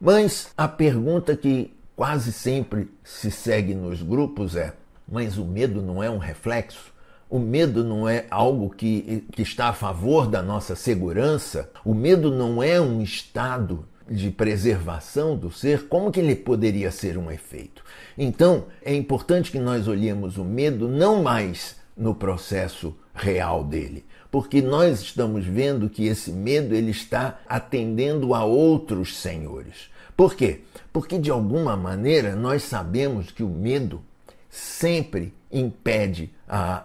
Mas 0.00 0.52
a 0.56 0.68
pergunta 0.68 1.37
que 1.37 1.73
quase 1.97 2.33
sempre 2.33 2.89
se 3.03 3.31
segue 3.31 3.75
nos 3.75 4.03
grupos 4.03 4.57
é: 4.57 4.73
mas 5.11 5.39
o 5.39 5.45
medo 5.45 5.83
não 5.83 6.03
é 6.03 6.11
um 6.11 6.19
reflexo? 6.19 6.93
O 7.29 7.39
medo 7.39 7.83
não 7.83 8.09
é 8.09 8.27
algo 8.31 8.71
que, 8.71 9.25
que 9.33 9.43
está 9.43 9.69
a 9.69 9.73
favor 9.73 10.29
da 10.29 10.43
nossa 10.43 10.77
segurança? 10.77 11.71
O 11.85 11.95
medo 11.95 12.31
não 12.31 12.63
é 12.63 12.81
um 12.81 13.03
estado 13.03 13.87
de 14.09 14.31
preservação 14.31 15.37
do 15.37 15.51
ser? 15.51 15.89
Como 15.89 16.13
que 16.13 16.21
ele 16.21 16.37
poderia 16.37 16.91
ser 16.91 17.17
um 17.17 17.31
efeito? 17.31 17.83
Então, 18.17 18.67
é 18.85 18.95
importante 18.95 19.51
que 19.51 19.59
nós 19.59 19.89
olhemos 19.89 20.37
o 20.37 20.45
medo 20.45 20.87
não 20.87 21.23
mais 21.23 21.77
no 21.97 22.15
processo 22.15 22.95
real 23.15 23.65
dele, 23.65 24.05
porque 24.31 24.61
nós 24.61 25.01
estamos 25.01 25.45
vendo 25.45 25.89
que 25.89 26.07
esse 26.07 26.31
medo 26.31 26.75
ele 26.75 26.91
está 26.91 27.41
atendendo 27.49 28.35
a 28.35 28.45
outros 28.45 29.17
senhores. 29.17 29.89
Por 30.16 30.35
quê? 30.35 30.61
Porque 30.92 31.18
de 31.18 31.30
alguma 31.30 31.76
maneira 31.76 32.37
nós 32.37 32.62
sabemos 32.62 33.30
que 33.30 33.42
o 33.42 33.49
medo 33.49 34.02
sempre 34.49 35.35
impede 35.50 36.33
a, 36.49 36.85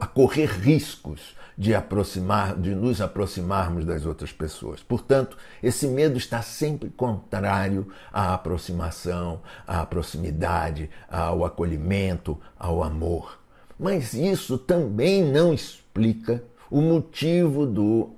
a 0.00 0.06
correr 0.06 0.46
riscos 0.46 1.36
de 1.56 1.74
aproximar, 1.74 2.56
de 2.56 2.74
nos 2.74 3.00
aproximarmos 3.00 3.84
das 3.84 4.04
outras 4.04 4.32
pessoas. 4.32 4.82
Portanto, 4.82 5.36
esse 5.62 5.86
medo 5.86 6.16
está 6.16 6.42
sempre 6.42 6.88
contrário 6.90 7.86
à 8.12 8.34
aproximação, 8.34 9.40
à 9.66 9.84
proximidade, 9.86 10.90
ao 11.08 11.44
acolhimento, 11.44 12.40
ao 12.58 12.82
amor. 12.82 13.38
Mas 13.78 14.14
isso 14.14 14.58
também 14.58 15.22
não 15.22 15.54
explica 15.54 16.42
o 16.70 16.80
motivo 16.80 17.66
do, 17.66 18.10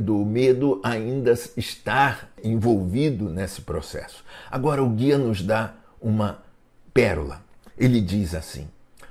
do 0.00 0.24
medo 0.24 0.80
ainda 0.82 1.32
estar 1.56 2.30
envolvido 2.42 3.28
nesse 3.28 3.60
processo. 3.60 4.24
Agora, 4.50 4.82
o 4.82 4.90
guia 4.90 5.16
nos 5.16 5.42
dá 5.42 5.74
uma 6.00 6.42
pérola. 6.92 7.42
Ele 7.78 8.00
diz 8.00 8.34
assim: 8.34 8.68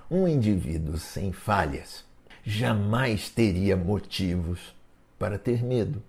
um 0.09 0.27
indivíduo 0.27 0.97
sem 0.97 1.31
falhas 1.31 2.03
jamais 2.43 3.29
teria 3.29 3.77
motivos 3.77 4.73
para 5.19 5.37
ter 5.37 5.63
medo. 5.63 6.01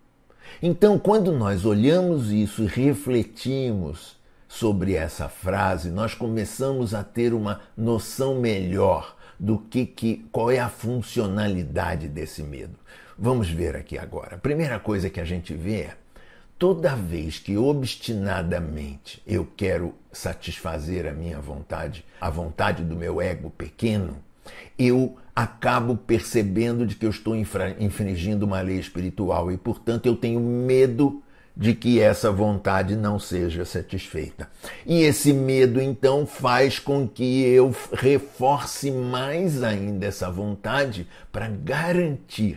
Então, 0.62 0.98
quando 0.98 1.32
nós 1.32 1.64
olhamos 1.64 2.30
isso 2.30 2.62
e 2.62 2.66
refletimos 2.66 4.16
sobre 4.48 4.94
essa 4.94 5.28
frase, 5.28 5.90
nós 5.90 6.14
começamos 6.14 6.94
a 6.94 7.04
ter 7.04 7.34
uma 7.34 7.60
noção 7.76 8.40
melhor 8.40 9.16
do 9.38 9.58
que, 9.58 9.86
que 9.86 10.26
qual 10.32 10.50
é 10.50 10.58
a 10.58 10.68
funcionalidade 10.68 12.08
desse 12.08 12.42
medo. 12.42 12.74
Vamos 13.22 13.50
ver 13.50 13.76
aqui 13.76 13.98
agora. 13.98 14.36
A 14.36 14.38
primeira 14.38 14.78
coisa 14.78 15.10
que 15.10 15.20
a 15.20 15.26
gente 15.26 15.52
vê 15.52 15.80
é 15.80 15.94
toda 16.58 16.96
vez 16.96 17.38
que 17.38 17.54
obstinadamente 17.54 19.22
eu 19.26 19.46
quero 19.58 19.94
satisfazer 20.10 21.06
a 21.06 21.12
minha 21.12 21.38
vontade, 21.38 22.02
a 22.18 22.30
vontade 22.30 22.82
do 22.82 22.96
meu 22.96 23.20
ego 23.20 23.50
pequeno, 23.50 24.16
eu 24.78 25.18
acabo 25.36 25.98
percebendo 25.98 26.86
de 26.86 26.94
que 26.94 27.04
eu 27.04 27.10
estou 27.10 27.36
infringindo 27.36 28.46
uma 28.46 28.62
lei 28.62 28.78
espiritual 28.78 29.52
e, 29.52 29.58
portanto, 29.58 30.06
eu 30.06 30.16
tenho 30.16 30.40
medo 30.40 31.22
de 31.54 31.74
que 31.74 32.00
essa 32.00 32.32
vontade 32.32 32.96
não 32.96 33.18
seja 33.18 33.66
satisfeita. 33.66 34.48
E 34.86 35.02
esse 35.02 35.34
medo 35.34 35.78
então 35.78 36.24
faz 36.24 36.78
com 36.78 37.06
que 37.06 37.42
eu 37.42 37.76
reforce 37.92 38.90
mais 38.90 39.62
ainda 39.62 40.06
essa 40.06 40.30
vontade 40.30 41.06
para 41.30 41.48
garantir 41.48 42.56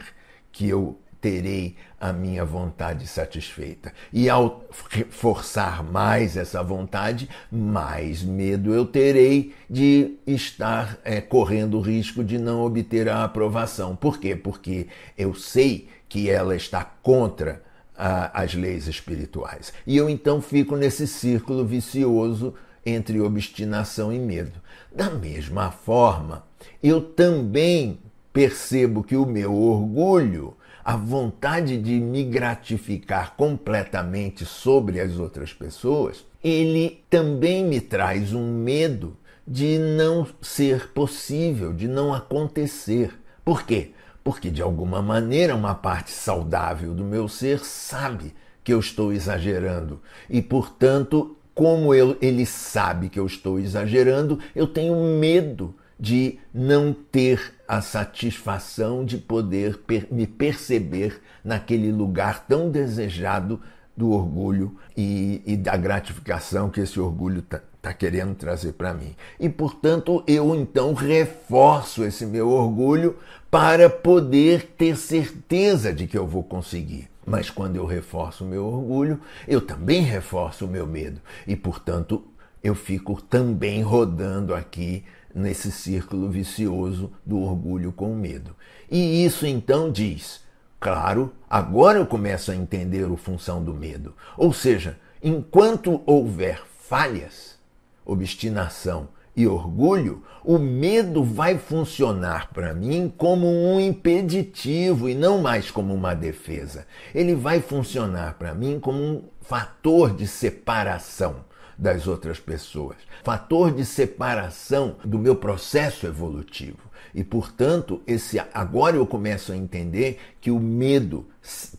que 0.54 0.70
eu 0.70 0.98
terei 1.20 1.76
a 2.00 2.12
minha 2.12 2.44
vontade 2.44 3.08
satisfeita. 3.08 3.94
E 4.12 4.30
ao 4.30 4.66
forçar 5.10 5.82
mais 5.82 6.36
essa 6.36 6.62
vontade, 6.62 7.30
mais 7.50 8.22
medo 8.22 8.74
eu 8.74 8.86
terei 8.86 9.56
de 9.70 10.18
estar 10.28 11.00
é, 11.04 11.22
correndo 11.22 11.78
o 11.78 11.82
risco 11.82 12.24
de 12.24 12.38
não 12.38 12.62
obter 12.62 13.08
a 13.08 13.24
aprovação. 13.24 13.96
Por 13.96 14.20
quê? 14.20 14.36
Porque 14.36 14.88
eu 15.18 15.34
sei 15.34 15.88
que 16.10 16.30
ela 16.30 16.56
está 16.56 16.84
contra 16.84 17.64
as 17.96 18.54
leis 18.54 18.88
espirituais. 18.88 19.72
E 19.88 19.96
eu 19.96 20.10
então 20.10 20.42
fico 20.42 20.76
nesse 20.76 21.08
círculo 21.08 21.66
vicioso 21.66 22.54
entre 22.86 23.22
obstinação 23.22 24.12
e 24.12 24.20
medo. 24.20 24.60
Da 24.94 25.10
mesma 25.10 25.72
forma, 25.72 26.44
eu 26.82 27.02
também 27.02 28.00
percebo 28.34 29.04
que 29.04 29.16
o 29.16 29.26
meu 29.26 29.54
orgulho, 29.54 30.58
a 30.84 30.98
vontade 30.98 31.78
de 31.78 32.00
me 32.00 32.24
gratificar 32.26 33.36
completamente 33.38 34.44
sobre 34.44 35.00
as 35.00 35.18
outras 35.18 35.54
pessoas, 35.54 36.26
ele 36.44 37.04
também 37.10 37.64
me 37.64 37.80
traz 37.80 38.34
um 38.34 38.58
medo 38.58 39.16
de 39.48 39.78
não 39.78 40.28
ser 40.42 40.90
possível, 40.90 41.72
de 41.72 41.88
não 41.88 42.14
acontecer. 42.14 43.14
Por 43.46 43.64
quê? 43.64 43.92
porque 44.24 44.50
de 44.50 44.62
alguma 44.62 45.02
maneira 45.02 45.56
uma 45.56 45.76
parte 45.76 46.12
saudável 46.12 46.94
do 46.94 47.04
meu 47.04 47.28
ser 47.28 47.60
sabe 47.60 48.34
que 48.64 48.74
eu 48.74 48.80
estou 48.80 49.12
exagerando 49.12 50.02
e, 50.30 50.42
portanto, 50.42 51.36
como 51.54 51.94
eu, 51.94 52.18
ele 52.22 52.46
sabe 52.46 53.10
que 53.10 53.20
eu 53.20 53.26
estou 53.26 53.60
exagerando, 53.60 54.40
eu 54.56 54.66
tenho 54.66 54.96
medo 55.20 55.76
de 56.04 56.38
não 56.54 56.92
ter 56.92 57.54
a 57.66 57.80
satisfação 57.80 59.06
de 59.06 59.18
poder 59.18 59.78
per 59.78 60.06
me 60.12 60.28
perceber 60.28 61.22
naquele 61.42 61.94
lugar 61.94 62.46
tão 62.46 62.70
desejado 62.70 63.62
do 63.96 64.12
orgulho 64.12 64.76
e, 64.98 65.42
e 65.46 65.56
da 65.56 65.78
gratificação 65.78 66.70
que 66.70 66.82
esse 66.82 67.00
orgulho 67.00 67.40
está 67.40 67.62
tá 67.82 67.94
querendo 67.94 68.36
trazer 68.36 68.74
para 68.74 68.94
mim. 68.94 69.16
E, 69.40 69.48
portanto, 69.48 70.22
eu 70.28 70.54
então 70.54 70.94
reforço 70.94 72.04
esse 72.04 72.26
meu 72.26 72.50
orgulho 72.50 73.16
para 73.50 73.90
poder 73.90 74.74
ter 74.78 74.98
certeza 74.98 75.94
de 75.94 76.06
que 76.06 76.18
eu 76.18 76.28
vou 76.28 76.44
conseguir. 76.44 77.08
Mas 77.26 77.50
quando 77.50 77.78
eu 77.78 77.86
reforço 77.86 78.44
o 78.44 78.48
meu 78.48 78.66
orgulho, 78.66 79.22
eu 79.48 79.62
também 79.62 80.02
reforço 80.02 80.66
o 80.66 80.70
meu 80.70 80.86
medo. 80.86 81.22
E, 81.48 81.56
portanto, 81.56 82.26
eu 82.62 82.76
fico 82.76 83.22
também 83.22 83.82
rodando 83.82 84.54
aqui 84.54 85.04
nesse 85.34 85.72
círculo 85.72 86.30
vicioso 86.30 87.12
do 87.26 87.40
orgulho 87.40 87.92
com 87.92 88.12
o 88.12 88.16
medo. 88.16 88.56
E 88.90 89.26
isso 89.26 89.46
então 89.46 89.92
diz: 89.92 90.42
claro, 90.80 91.34
agora 91.50 91.98
eu 91.98 92.06
começo 92.06 92.52
a 92.52 92.56
entender 92.56 93.06
a 93.06 93.18
função 93.18 93.64
do 93.64 93.74
medo. 93.74 94.14
Ou 94.38 94.54
seja, 94.54 95.00
enquanto 95.22 96.02
houver 96.06 96.62
falhas, 96.82 97.58
obstinação 98.06 99.08
e 99.36 99.48
orgulho, 99.48 100.24
o 100.44 100.60
medo 100.60 101.24
vai 101.24 101.58
funcionar 101.58 102.52
para 102.54 102.74
mim 102.74 103.12
como 103.18 103.48
um 103.48 103.80
impeditivo 103.80 105.10
e 105.10 105.16
não 105.16 105.42
mais 105.42 105.72
como 105.72 105.94
uma 105.94 106.14
defesa. 106.14 106.86
Ele 107.16 107.34
vai 107.34 107.60
funcionar 107.60 108.36
para 108.36 108.54
mim 108.54 108.80
como 108.80 109.02
um 109.02 109.24
fator 109.42 110.14
de 110.14 110.28
separação 110.28 111.38
das 111.78 112.08
outras 112.08 112.40
pessoas, 112.40 112.98
fator 113.24 113.72
de 113.72 113.86
separação 113.86 114.98
do 115.04 115.18
meu 115.18 115.36
processo 115.36 116.06
evolutivo. 116.06 116.92
E, 117.14 117.24
portanto, 117.24 118.02
esse 118.08 118.40
agora 118.54 118.96
eu 118.96 119.06
começo 119.06 119.52
a 119.52 119.58
entender 119.58 120.20
que 120.42 120.50
o 120.52 120.60
medo 120.60 121.28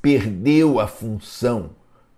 perdeu 0.01 0.79
a 0.79 0.87
função 0.87 1.71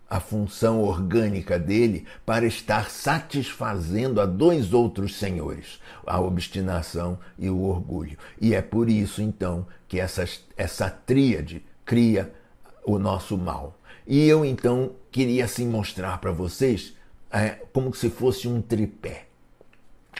a 0.08 0.20
função 0.20 0.82
orgânica 0.82 1.58
dele 1.58 2.06
para 2.24 2.46
estar 2.46 2.90
satisfazendo 2.90 4.20
a 4.20 4.26
dois 4.26 4.72
outros 4.72 5.16
senhores, 5.16 5.80
a 6.06 6.20
obstinação 6.20 7.18
e 7.38 7.50
o 7.50 7.62
orgulho. 7.62 8.16
E 8.40 8.54
é 8.54 8.62
por 8.62 8.88
isso, 8.88 9.20
então, 9.20 9.66
que 9.88 9.98
essa, 9.98 10.90
tríade 10.90 11.64
cria 11.84 12.32
o 12.84 12.98
nosso 12.98 13.36
mal. 13.36 13.78
E 14.06 14.24
eu, 14.28 14.44
então, 14.44 14.92
queria 15.10 15.44
assim 15.44 15.66
mostrar 15.66 16.18
para 16.18 16.30
vocês 16.30 16.94
como 17.72 17.94
se 17.94 18.08
fosse 18.08 18.48
um 18.48 18.62
tripé, 18.62 19.26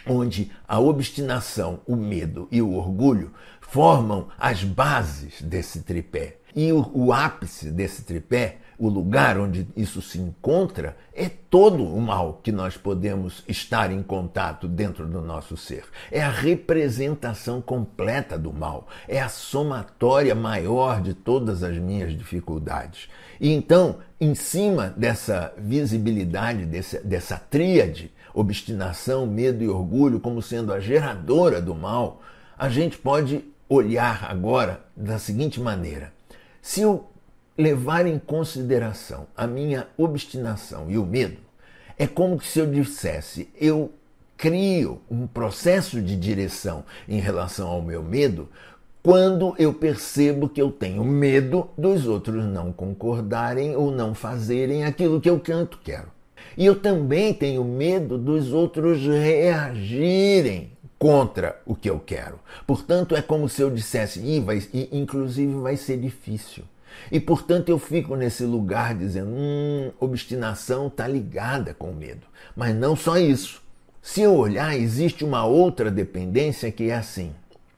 onde 0.07 0.51
a 0.67 0.79
obstinação, 0.79 1.81
o 1.87 1.97
medo 1.97 2.49
e 2.51 2.61
o 2.61 2.75
orgulho 2.75 3.33
formam 3.61 4.29
as 4.39 4.63
bases 4.63 5.43
desse 5.43 5.83
tripé. 5.83 6.37
E 6.55 6.73
o, 6.73 6.91
o 6.95 7.13
ápice 7.13 7.71
desse 7.71 8.03
tripé 8.03 8.59
o 8.79 8.89
lugar 8.89 9.39
onde 9.39 9.67
isso 9.77 10.03
se 10.03 10.19
encontra 10.19 10.97
é 11.15 11.29
todo 11.29 11.85
o 11.85 12.01
mal 12.01 12.41
que 12.43 12.53
nós 12.53 12.77
podemos 12.77 13.43
estar 13.49 13.91
em 13.91 14.03
contato 14.03 14.69
dentro 14.69 15.07
do 15.07 15.21
nosso 15.23 15.57
ser. 15.57 15.85
É 16.11 16.23
a 16.23 16.31
representação 16.31 17.61
completa 17.61 18.39
do 18.39 18.53
mal, 18.53 18.87
é 19.09 19.21
a 19.21 19.29
somatória 19.29 20.35
maior 20.35 21.01
de 21.01 21.15
todas 21.15 21.63
as 21.63 21.77
minhas 21.79 22.17
dificuldades. 22.17 23.09
E 23.41 23.53
então, 23.53 23.99
em 24.21 24.35
cima 24.35 24.93
dessa 24.97 25.53
visibilidade, 25.57 26.67
dessa, 26.67 27.01
dessa 27.01 27.39
tríade, 27.39 28.13
obstinação, 28.35 29.27
medo 29.27 29.65
e 29.65 29.69
orgulho, 29.69 30.21
como 30.21 30.43
sendo 30.43 30.73
a 30.73 30.81
geradora 30.81 31.61
do 31.61 31.75
mal, 31.75 32.21
a 32.59 32.69
gente 32.69 32.99
pode 32.99 33.45
olhar 33.69 34.27
agora 34.31 34.85
da 34.97 35.19
seguinte 35.19 35.61
maneira: 35.61 36.13
se 36.61 36.83
eu 36.83 37.11
levar 37.57 38.07
em 38.07 38.19
consideração 38.19 39.27
a 39.37 39.47
minha 39.47 39.87
obstinação 39.97 40.91
e 40.91 40.99
o 40.99 41.07
medo, 41.07 41.39
é 41.99 42.07
como 42.07 42.41
se 42.41 42.59
eu 42.59 42.67
dissesse: 42.67 43.49
eu 43.59 43.91
crio 44.37 45.01
um 45.11 45.27
processo 45.27 46.01
de 46.01 46.17
direção 46.17 46.85
em 47.09 47.19
relação 47.19 47.69
ao 47.69 47.83
meu 47.83 48.03
medo 48.03 48.49
quando 49.03 49.55
eu 49.57 49.73
percebo 49.73 50.49
que 50.49 50.61
eu 50.61 50.71
tenho 50.71 51.05
medo 51.05 51.71
dos 51.79 52.09
outros 52.09 52.45
não 52.45 52.73
concordarem 52.73 53.77
ou 53.77 53.93
não 53.93 54.15
fazerem 54.15 54.85
aquilo 54.85 55.21
que 55.21 55.31
eu 55.31 55.39
canto 55.39 55.79
quero. 55.83 56.09
E 56.57 56.67
eu 56.67 56.75
também 56.75 57.33
tenho 57.33 57.65
medo 57.65 58.19
dos 58.19 58.53
outros 58.53 59.07
reagirem 59.07 60.73
contra 60.99 61.61
o 61.65 61.75
que 61.75 61.89
eu 61.89 62.01
quero. 62.01 62.41
Portanto, 62.67 63.15
é 63.15 63.23
como 63.23 63.49
se 63.49 63.63
eu 63.63 63.71
dissesse, 63.71 64.19
e 64.21 64.41
vai, 64.41 64.61
e, 64.75 64.89
inclusive 64.91 65.55
vai 65.55 65.77
ser 65.77 65.99
difícil. 65.99 66.65
E 67.11 67.21
portanto 67.21 67.69
eu 67.69 67.79
fico 67.79 68.17
nesse 68.17 68.45
lugar 68.45 68.95
dizendo: 68.95 69.31
hum, 69.31 69.91
obstinação 70.01 70.89
está 70.89 71.07
ligada 71.07 71.75
com 71.75 71.93
medo. 71.93 72.27
Mas 72.55 72.75
não 72.75 72.97
só 72.97 73.19
isso. 73.19 73.63
Se 74.03 74.23
eu 74.23 74.35
olhar, 74.35 74.77
existe 74.77 75.25
uma 75.25 75.45
outra 75.45 75.91
dependência 75.91 76.71
que 76.71 76.91
é 76.91 76.95
assim. 76.95 77.33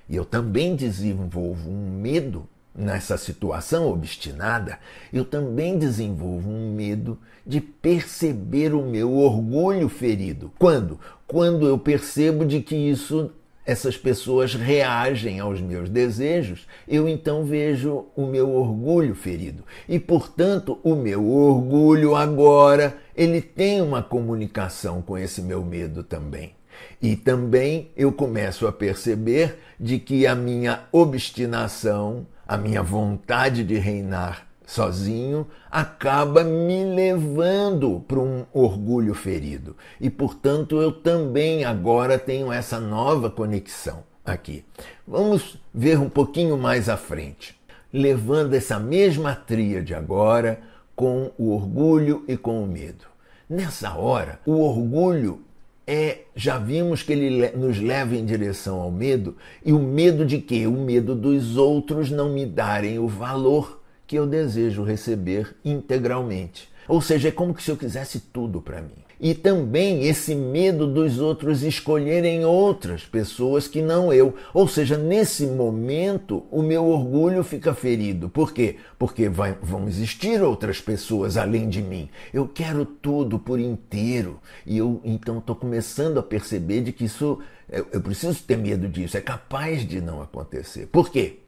E 0.09 0.17
eu 0.17 0.25
também 0.25 0.77
desenvolvo 0.77 1.71
um 1.71 2.01
medo 2.01 2.49
nessa 2.79 3.19
situação 3.19 3.91
obstinada, 3.91 4.79
eu 5.13 5.25
também 5.25 5.77
desenvolvo 5.77 6.49
um 6.49 6.73
medo 6.73 7.19
de 7.45 7.61
perceber 7.61 8.73
o 8.73 8.83
meu 8.83 9.13
orgulho 9.15 9.89
ferido. 9.89 10.53
Quando? 10.59 11.01
Quando 11.27 11.67
eu 11.67 11.77
percebo 11.77 12.45
de 12.47 12.61
que 12.61 12.77
isso 12.77 13.33
essas 13.69 13.99
pessoas 13.99 14.55
reagem 14.55 15.41
aos 15.41 15.61
meus 15.61 15.91
desejos, 15.91 16.67
eu 16.89 17.07
então 17.07 17.45
vejo 17.45 18.07
o 18.17 18.25
meu 18.25 18.51
orgulho 18.51 19.15
ferido. 19.15 19.63
E, 19.87 20.01
portanto, 20.01 20.79
o 20.83 20.95
meu 20.95 21.31
orgulho 21.31 22.17
agora, 22.17 22.97
ele 23.15 23.43
tem 23.43 23.83
uma 23.83 24.03
comunicação 24.03 25.03
com 25.03 25.19
esse 25.19 25.43
meu 25.43 25.63
medo 25.63 26.03
também. 26.03 26.55
E 27.03 27.15
também 27.15 27.91
eu 27.95 28.11
começo 28.11 28.67
a 28.67 28.73
perceber 28.73 29.59
de 29.79 29.99
que 29.99 30.27
a 30.27 30.35
minha 30.35 30.85
obstinação, 30.91 32.27
a 32.47 32.57
minha 32.57 32.83
vontade 32.83 33.63
de 33.65 33.77
reinar 33.77 34.48
sozinho 34.69 35.47
acaba 35.71 36.45
me 36.45 36.85
levando 36.85 38.05
para 38.07 38.19
um 38.19 38.45
orgulho 38.53 39.15
ferido. 39.15 39.75
E, 39.99 40.11
portanto, 40.11 40.79
eu 40.79 40.93
também 40.93 41.65
agora 41.65 42.19
tenho 42.19 42.53
essa 42.53 42.79
nova 42.79 43.31
conexão 43.31 44.05
aqui. 44.23 44.63
Vamos 45.07 45.59
ver 45.73 45.99
um 45.99 46.11
pouquinho 46.11 46.59
mais 46.59 46.91
à 46.91 46.99
frente, 46.99 47.59
levando 47.91 48.53
essa 48.53 48.79
mesma 48.79 49.35
tríade 49.35 49.95
agora 49.95 50.61
com 50.95 51.31
o 51.39 51.51
orgulho 51.55 52.23
e 52.29 52.37
com 52.37 52.63
o 52.63 52.67
medo. 52.67 53.07
Nessa 53.49 53.95
hora, 53.95 54.39
o 54.45 54.61
orgulho 54.61 55.41
é, 55.87 56.25
já 56.37 56.59
vimos 56.59 57.03
que 57.03 57.15
ele 57.15 57.53
nos 57.53 57.81
leva 57.81 58.15
em 58.15 58.27
direção 58.27 58.83
ao 58.83 58.91
medo, 58.91 59.35
e 59.65 59.73
o 59.73 59.79
medo 59.79 60.27
de 60.27 60.37
quê? 60.37 60.67
O 60.67 60.73
medo 60.73 61.15
dos 61.15 61.57
outros 61.57 62.11
não 62.11 62.29
me 62.29 62.45
darem 62.45 62.99
o 62.99 63.09
valor 63.09 63.78
que 64.09 64.17
eu 64.17 64.27
desejo 64.27 64.83
receber 64.83 65.55
integralmente. 65.63 66.71
Ou 66.89 67.03
seja, 67.03 67.29
é 67.29 67.31
como 67.31 67.59
se 67.61 67.71
eu 67.71 67.77
quisesse 67.77 68.19
tudo 68.19 68.63
para 68.63 68.81
mim. 68.81 69.05
E 69.21 69.35
também 69.35 70.05
esse 70.05 70.35
medo 70.35 70.87
dos 70.87 71.19
outros 71.19 71.63
escolherem 71.63 72.45
outras 72.45 73.05
pessoas 73.05 73.69
que 73.69 73.83
não 73.83 74.13
eu. 74.13 74.35
Ou 74.55 74.67
seja, 74.67 74.97
nesse 74.97 75.45
momento 75.45 76.47
o 76.51 76.63
meu 76.63 76.87
orgulho 76.87 77.45
fica 77.45 77.75
ferido. 77.75 78.31
Por 78.31 78.53
quê? 78.53 78.77
Porque 78.99 79.29
vai, 79.29 79.59
vão 79.61 79.87
existir 79.87 80.41
outras 80.41 80.81
pessoas 80.81 81.37
além 81.37 81.69
de 81.69 81.83
mim. 81.83 82.09
Eu 82.33 82.49
quero 82.49 82.87
tudo 82.87 83.39
por 83.39 83.61
inteiro. 83.61 84.41
E 84.65 84.79
eu 84.79 85.03
então 85.05 85.39
estou 85.39 85.57
começando 85.57 86.19
a 86.19 86.23
perceber 86.23 86.81
de 86.81 86.93
que 86.93 87.05
isso. 87.05 87.41
Eu, 87.69 87.87
eu 87.93 88.01
preciso 88.01 88.43
ter 88.45 88.57
medo 88.57 88.89
disso. 88.89 89.19
É 89.19 89.21
capaz 89.21 89.87
de 89.87 90.01
não 90.01 90.23
acontecer. 90.23 90.87
Por 90.87 91.11
quê? 91.11 91.41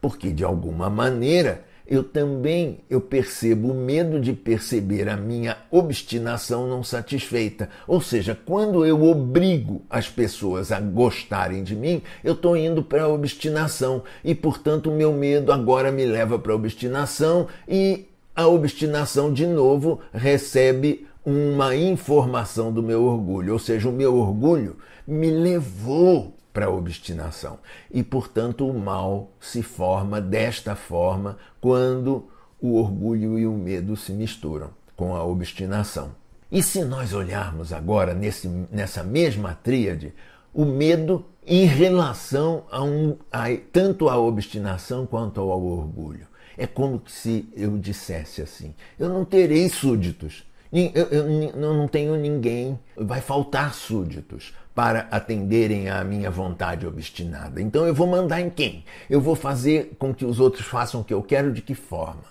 Porque 0.00 0.32
de 0.32 0.42
alguma 0.42 0.88
maneira 0.88 1.67
eu 1.88 2.04
também 2.04 2.80
eu 2.90 3.00
percebo 3.00 3.72
o 3.72 3.74
medo 3.74 4.20
de 4.20 4.32
perceber 4.32 5.08
a 5.08 5.16
minha 5.16 5.56
obstinação 5.70 6.66
não 6.68 6.84
satisfeita. 6.84 7.70
Ou 7.86 8.00
seja, 8.00 8.38
quando 8.44 8.84
eu 8.84 9.02
obrigo 9.02 9.82
as 9.88 10.08
pessoas 10.08 10.70
a 10.70 10.78
gostarem 10.78 11.64
de 11.64 11.74
mim, 11.74 12.02
eu 12.22 12.34
estou 12.34 12.56
indo 12.56 12.82
para 12.82 13.04
a 13.04 13.08
obstinação 13.08 14.02
e, 14.22 14.34
portanto, 14.34 14.90
o 14.90 14.94
meu 14.94 15.12
medo 15.12 15.50
agora 15.50 15.90
me 15.90 16.04
leva 16.04 16.38
para 16.38 16.52
a 16.52 16.56
obstinação 16.56 17.48
e 17.66 18.04
a 18.36 18.46
obstinação 18.46 19.32
de 19.32 19.46
novo 19.46 20.00
recebe 20.12 21.06
uma 21.24 21.74
informação 21.74 22.72
do 22.72 22.82
meu 22.82 23.02
orgulho, 23.04 23.54
ou 23.54 23.58
seja, 23.58 23.88
o 23.88 23.92
meu 23.92 24.16
orgulho 24.16 24.76
me 25.06 25.30
levou 25.30 26.37
para 26.58 26.66
a 26.66 26.70
obstinação. 26.70 27.60
E, 27.88 28.02
portanto, 28.02 28.68
o 28.68 28.76
mal 28.76 29.30
se 29.38 29.62
forma 29.62 30.20
desta 30.20 30.74
forma 30.74 31.38
quando 31.60 32.28
o 32.60 32.74
orgulho 32.74 33.38
e 33.38 33.46
o 33.46 33.52
medo 33.52 33.96
se 33.96 34.10
misturam 34.10 34.70
com 34.96 35.14
a 35.14 35.22
obstinação. 35.22 36.10
E 36.50 36.60
se 36.60 36.84
nós 36.84 37.12
olharmos 37.14 37.72
agora 37.72 38.12
nesse, 38.12 38.48
nessa 38.72 39.04
mesma 39.04 39.54
tríade, 39.54 40.12
o 40.52 40.64
medo 40.64 41.24
em 41.46 41.64
relação 41.64 42.64
a, 42.72 42.82
um, 42.82 43.16
a 43.30 43.44
tanto 43.72 44.08
à 44.08 44.18
obstinação 44.18 45.06
quanto 45.06 45.40
ao 45.40 45.62
orgulho. 45.62 46.26
É 46.56 46.66
como 46.66 47.00
se 47.06 47.48
eu 47.54 47.78
dissesse 47.78 48.42
assim: 48.42 48.74
eu 48.98 49.08
não 49.08 49.24
terei 49.24 49.68
súditos, 49.68 50.44
eu, 50.72 51.72
não 51.72 51.88
tenho 51.88 52.14
ninguém, 52.16 52.78
vai 52.96 53.20
faltar 53.20 53.74
súditos 53.74 54.54
para 54.74 55.08
atenderem 55.10 55.88
à 55.88 56.04
minha 56.04 56.30
vontade 56.30 56.86
obstinada. 56.86 57.60
Então 57.60 57.86
eu 57.86 57.94
vou 57.94 58.06
mandar 58.06 58.40
em 58.40 58.50
quem? 58.50 58.84
Eu 59.08 59.20
vou 59.20 59.34
fazer 59.34 59.96
com 59.98 60.14
que 60.14 60.24
os 60.24 60.38
outros 60.38 60.66
façam 60.66 61.00
o 61.00 61.04
que 61.04 61.12
eu 61.12 61.22
quero 61.22 61.52
de 61.52 61.62
que 61.62 61.74
forma? 61.74 62.22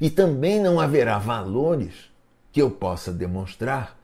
E 0.00 0.08
também 0.08 0.60
não 0.60 0.80
haverá 0.80 1.18
valores 1.18 2.10
que 2.52 2.62
eu 2.62 2.70
possa 2.70 3.12
demonstrar 3.12 3.98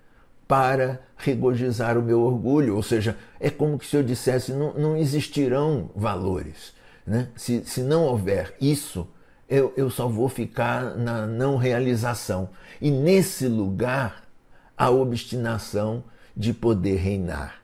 para 0.46 1.00
regozijar 1.16 1.96
o 1.96 2.02
meu 2.02 2.20
orgulho. 2.20 2.76
Ou 2.76 2.82
seja, 2.82 3.16
é 3.40 3.50
como 3.50 3.82
se 3.82 3.96
eu 3.96 4.02
dissesse: 4.02 4.52
não, 4.52 4.74
não 4.74 4.96
existirão 4.96 5.90
valores. 5.94 6.74
Né? 7.06 7.28
Se, 7.36 7.64
se 7.64 7.82
não 7.82 8.04
houver 8.04 8.54
isso, 8.60 9.08
eu, 9.48 9.72
eu 9.76 9.90
só 9.90 10.08
vou 10.08 10.28
ficar 10.28 10.96
na 10.96 11.26
não 11.26 11.56
realização. 11.56 12.48
E 12.80 12.90
nesse 12.90 13.46
lugar, 13.46 14.24
a 14.76 14.90
obstinação 14.90 16.04
de 16.36 16.52
poder 16.52 16.96
reinar 16.96 17.62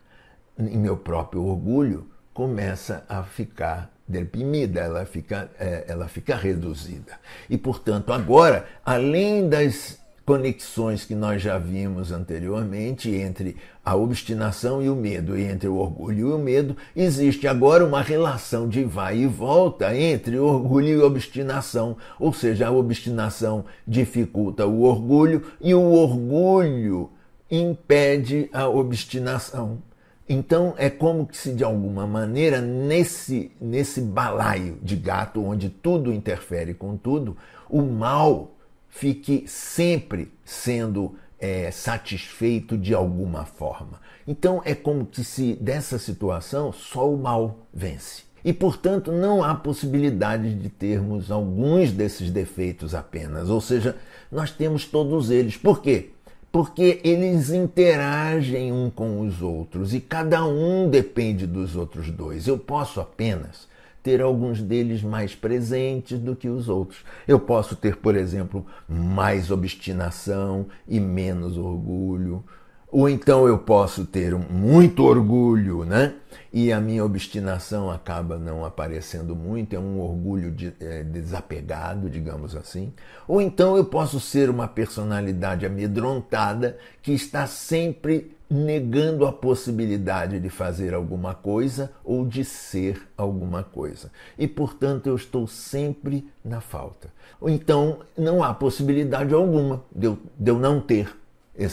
em 0.59 0.79
meu 0.79 0.97
próprio 0.97 1.45
orgulho 1.45 2.09
começa 2.33 3.05
a 3.09 3.23
ficar 3.23 3.93
deprimida, 4.07 4.81
ela 4.81 5.05
fica, 5.05 5.51
é, 5.59 5.85
ela 5.89 6.09
fica 6.09 6.37
reduzida. 6.37 7.19
E, 7.49 7.57
portanto, 7.57 8.13
agora, 8.13 8.67
além 8.85 9.49
das 9.49 10.02
conexões 10.25 11.05
que 11.05 11.15
nós 11.15 11.43
já 11.43 11.59
vimos 11.59 12.13
anteriormente 12.13 13.11
entre 13.11 13.57
a 13.85 13.97
obstinação 13.97 14.83
e 14.83 14.89
o 14.89 14.95
medo, 14.95 15.37
e 15.37 15.43
entre 15.43 15.69
o 15.69 15.77
orgulho 15.77 16.31
e 16.31 16.33
o 16.33 16.39
medo, 16.39 16.77
existe 16.95 17.49
agora 17.49 17.85
uma 17.85 18.01
relação 18.01 18.69
de 18.69 18.85
vai 18.85 19.19
e 19.19 19.27
volta 19.27 19.97
entre 19.97 20.39
orgulho 20.39 20.89
e 20.89 21.03
obstinação. 21.03 21.97
Ou 22.19 22.33
seja, 22.33 22.69
a 22.69 22.71
obstinação 22.71 23.65
dificulta 23.87 24.67
o 24.67 24.83
orgulho 24.83 25.43
e 25.61 25.75
o 25.75 25.93
orgulho 25.93 27.11
impede 27.51 28.49
a 28.53 28.69
obstinação. 28.69 29.83
Então 30.29 30.75
é 30.79 30.89
como 30.89 31.29
se 31.33 31.53
de 31.53 31.65
alguma 31.65 32.07
maneira 32.07 32.61
nesse 32.61 33.51
nesse 33.61 34.01
balaio 34.01 34.79
de 34.81 34.97
gato 34.97 35.45
onde 35.45 35.69
tudo 35.69 36.13
interfere 36.13 36.73
com 36.73 36.97
tudo, 36.97 37.37
o 37.69 37.83
mal 37.83 38.52
fique 38.93 39.45
sempre 39.49 40.31
sendo 40.45 41.17
é, 41.41 41.71
satisfeito 41.71 42.77
de 42.77 42.95
alguma 42.95 43.45
forma. 43.45 44.01
Então 44.29 44.63
é 44.65 44.75
como 44.75 45.07
que 45.07 45.25
se 45.25 45.55
dessa 45.55 45.99
situação 45.99 46.71
só 46.73 47.11
o 47.11 47.17
mal 47.17 47.67
vence. 47.75 48.23
E, 48.45 48.53
portanto, 48.53 49.11
não 49.11 49.43
há 49.43 49.55
possibilidade 49.55 50.55
de 50.55 50.69
termos 50.69 51.31
alguns 51.31 51.93
desses 51.93 52.31
defeitos 52.31 52.95
apenas. 52.95 53.49
Ou 53.49 53.61
seja, 53.61 53.97
nós 54.31 54.51
temos 54.51 54.85
todos 54.85 55.31
eles. 55.31 55.57
Por 55.57 55.81
quê? 55.81 56.11
Porque 56.51 57.01
eles 57.03 57.51
interagem 57.51 58.73
um 58.73 58.91
com 58.91 59.21
os 59.21 59.41
outros 59.41 59.95
e 59.95 60.01
cada 60.01 60.45
um 60.45 60.91
depende 60.91 61.47
dos 61.47 61.77
outros 61.77 62.11
dois. 62.11 62.47
Eu 62.47 62.59
posso 62.59 63.01
apenas 63.01 63.69
ter 64.03 64.21
alguns 64.21 64.61
deles 64.61 65.03
mais 65.03 65.35
presentes 65.35 66.19
do 66.19 66.35
que 66.35 66.49
os 66.49 66.69
outros. 66.69 67.05
Eu 67.27 67.39
posso 67.39 67.77
ter, 67.77 67.97
por 67.97 68.17
exemplo, 68.17 68.67
mais 68.89 69.51
obstinação 69.51 70.67
e 70.89 70.99
menos 70.99 71.57
orgulho. 71.57 72.45
Ou 72.93 73.09
então 73.09 73.49
eu 73.49 73.59
posso 73.59 74.05
ter 74.05 74.35
muito 74.37 75.03
orgulho, 75.05 75.83
né? 75.83 76.15
E 76.53 76.71
a 76.71 76.79
minha 76.79 77.03
obstinação 77.03 77.91
acaba 77.91 78.37
não 78.37 78.67
aparecendo 78.67 79.35
muito, 79.35 79.75
é 79.75 79.79
um 79.79 79.99
orgulho 79.99 80.51
de, 80.51 80.75
é, 80.79 81.03
desapegado, 81.03 82.11
digamos 82.11 82.55
assim. 82.55 82.93
Ou 83.27 83.41
então 83.41 83.79
eu 83.79 83.87
posso 83.87 84.21
ser 84.21 84.51
uma 84.51 84.69
personalidade 84.69 85.65
amedrontada 85.65 86.77
que 87.01 87.13
está 87.13 87.47
sempre 87.47 88.37
negando 88.53 89.25
a 89.25 89.33
possibilidade 89.33 90.39
de 90.39 90.51
fazer 90.51 90.93
alguma 90.93 91.35
coisa 91.35 91.91
ou 92.05 92.27
de 92.27 92.45
ser 92.45 93.09
alguma 93.17 93.63
coisa. 93.65 94.13
E, 94.39 94.47
portanto, 94.47 95.07
eu 95.07 95.17
estou 95.17 95.47
sempre 95.47 96.31
na 96.45 96.61
falta. 96.61 97.09
Ou 97.41 97.49
então, 97.49 98.01
não 98.17 98.45
há 98.45 98.53
possibilidade 98.53 99.33
alguma 99.33 99.83
de 99.91 100.07
eu, 100.07 100.19
de 100.39 100.51
eu 100.51 100.59
não 100.59 100.83
ter 100.83 101.17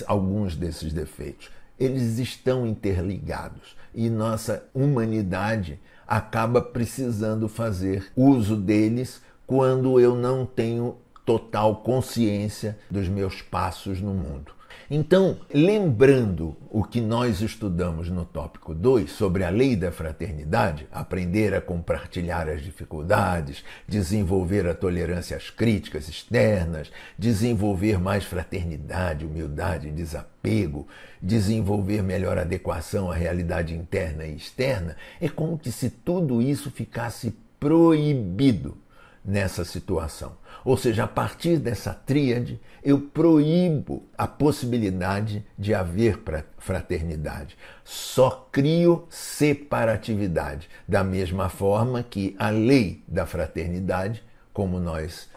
alguns 0.08 0.56
desses 0.56 0.94
defeitos. 0.94 1.50
Eles 1.78 2.18
estão 2.18 2.66
interligados 2.66 3.76
e 3.94 4.10
nossa 4.10 4.64
humanidade 4.74 5.80
acaba 6.08 6.62
precisando 6.62 7.50
fazer 7.50 8.10
uso 8.16 8.56
deles 8.56 9.22
quando 9.46 10.00
eu 10.00 10.16
não 10.16 10.46
tenho 10.46 10.96
total 11.26 11.78
consciência 11.78 12.78
dos 12.90 13.10
meus 13.10 13.42
passos 13.42 14.00
no 14.00 14.14
mundo. 14.14 14.59
Então, 14.92 15.38
lembrando 15.54 16.58
o 16.68 16.84
que 16.84 17.00
nós 17.00 17.42
estudamos 17.42 18.10
no 18.10 18.26
tópico 18.26 18.74
2 18.74 19.12
sobre 19.12 19.44
a 19.44 19.50
lei 19.52 19.76
da 19.76 19.92
fraternidade, 19.92 20.88
aprender 20.92 21.54
a 21.54 21.62
compartilhar 21.62 22.50
as 22.50 22.64
dificuldades, 22.64 23.64
desenvolver 23.88 24.68
a 24.68 24.74
tolerância 24.74 25.38
às 25.38 25.52
críticas 25.52 26.10
externas, 26.10 26.92
desenvolver 27.20 28.00
mais 28.00 28.24
fraternidade, 28.24 29.28
humildade, 29.28 29.92
desapego, 29.92 30.88
desenvolver 31.22 32.02
melhor 32.02 32.40
adequação 32.40 33.12
à 33.12 33.14
realidade 33.14 33.76
interna 33.76 34.26
e 34.26 34.36
externa, 34.36 34.96
é 35.22 35.30
como 35.30 35.60
que 35.60 35.72
se 35.72 35.92
tudo 35.92 36.42
isso 36.42 36.72
ficasse 36.72 37.38
proibido 37.60 38.76
nessa 39.24 39.64
situação. 39.64 40.36
Ou 40.70 40.78
seja, 40.78 41.06
a 41.06 41.08
partir 41.08 41.58
dessa 41.58 41.96
tríade, 41.96 42.62
eu 42.84 43.02
proíbo 43.02 44.08
a 44.16 44.28
possibilidade 44.28 45.44
de 45.58 45.74
haver 45.74 46.22
fraternidade. 46.60 47.58
Só 47.84 48.48
crio 48.52 49.08
separatividade, 49.10 50.70
da 50.88 51.04
mesma 51.04 51.50
forma 51.50 52.04
que 52.04 52.36
a 52.38 52.52
lei 52.52 53.04
da 53.08 53.26
fraternidade, 53.26 54.24
como 54.54 54.80
nós 54.80 55.28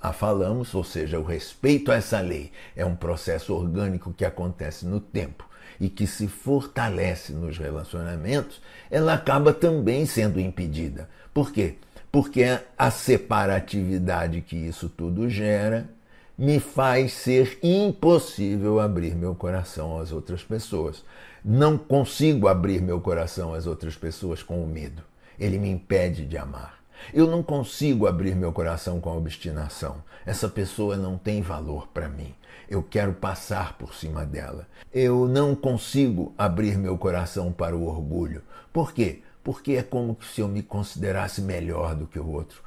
a 0.00 0.10
falamos, 0.14 0.74
ou 0.74 0.82
seja, 0.82 1.18
o 1.18 1.22
respeito 1.22 1.92
a 1.92 1.96
essa 1.96 2.20
lei, 2.20 2.50
é 2.74 2.82
um 2.82 2.96
processo 2.96 3.54
orgânico 3.54 4.14
que 4.14 4.24
acontece 4.24 4.86
no 4.86 5.00
tempo 5.00 5.46
e 5.78 5.90
que 5.90 6.06
se 6.06 6.26
fortalece 6.26 7.34
nos 7.34 7.58
relacionamentos, 7.58 8.58
ela 8.90 9.12
acaba 9.12 9.52
também 9.52 10.06
sendo 10.06 10.40
impedida. 10.40 11.10
Por 11.34 11.52
quê? 11.52 11.76
Porque 12.10 12.58
a 12.76 12.90
separatividade 12.90 14.40
que 14.40 14.56
isso 14.56 14.88
tudo 14.88 15.28
gera 15.28 15.88
me 16.36 16.60
faz 16.60 17.12
ser 17.12 17.58
impossível 17.62 18.78
abrir 18.78 19.14
meu 19.14 19.34
coração 19.34 19.98
às 19.98 20.12
outras 20.12 20.42
pessoas. 20.42 21.04
Não 21.44 21.76
consigo 21.76 22.46
abrir 22.46 22.80
meu 22.80 23.00
coração 23.00 23.52
às 23.54 23.66
outras 23.66 23.96
pessoas 23.96 24.42
com 24.42 24.62
o 24.62 24.66
medo. 24.66 25.02
Ele 25.38 25.58
me 25.58 25.68
impede 25.68 26.24
de 26.24 26.38
amar. 26.38 26.78
Eu 27.12 27.26
não 27.26 27.42
consigo 27.42 28.06
abrir 28.06 28.34
meu 28.34 28.52
coração 28.52 29.00
com 29.00 29.10
a 29.10 29.16
obstinação. 29.16 30.02
Essa 30.24 30.48
pessoa 30.48 30.96
não 30.96 31.16
tem 31.16 31.42
valor 31.42 31.88
para 31.88 32.08
mim. 32.08 32.34
Eu 32.68 32.82
quero 32.82 33.14
passar 33.14 33.78
por 33.78 33.94
cima 33.94 34.24
dela. 34.24 34.66
Eu 34.92 35.26
não 35.26 35.54
consigo 35.54 36.34
abrir 36.36 36.76
meu 36.76 36.98
coração 36.98 37.50
para 37.52 37.76
o 37.76 37.86
orgulho. 37.86 38.42
Por 38.72 38.92
quê? 38.92 39.22
Porque 39.42 39.72
é 39.72 39.82
como 39.82 40.16
se 40.22 40.40
eu 40.40 40.48
me 40.48 40.62
considerasse 40.62 41.40
melhor 41.40 41.94
do 41.94 42.06
que 42.06 42.18
o 42.18 42.28
outro, 42.28 42.62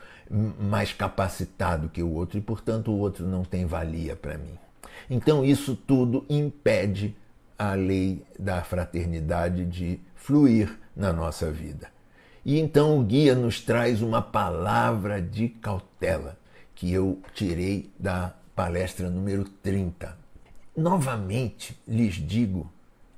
mais 0.60 0.93
capacitado 0.93 1.89
que 1.89 2.01
o 2.01 2.12
outro 2.12 2.38
e, 2.38 2.41
portanto, 2.41 2.91
o 2.91 2.97
outro 2.97 3.25
não 3.25 3.43
tem 3.43 3.65
valia 3.65 4.15
para 4.15 4.38
mim. 4.38 4.57
Então, 5.10 5.43
isso 5.43 5.75
tudo 5.75 6.25
impede 6.29 7.15
a 7.57 7.73
lei 7.73 8.25
da 8.39 8.63
fraternidade 8.63 9.65
de 9.65 9.99
fluir 10.15 10.79
na 10.95 11.13
nossa 11.13 11.51
vida. 11.51 11.89
E 12.43 12.60
então 12.60 12.99
o 12.99 13.03
guia 13.03 13.36
nos 13.36 13.62
traz 13.62 14.01
uma 14.01 14.21
palavra 14.21 15.21
de 15.21 15.47
cautela 15.47 16.38
que 16.73 16.91
eu 16.91 17.21
tirei 17.36 17.91
da 17.99 18.34
palestra 18.55 19.10
número 19.10 19.43
30. 19.43 20.17
Novamente 20.75 21.79
lhes 21.88 22.15
digo 22.15 22.71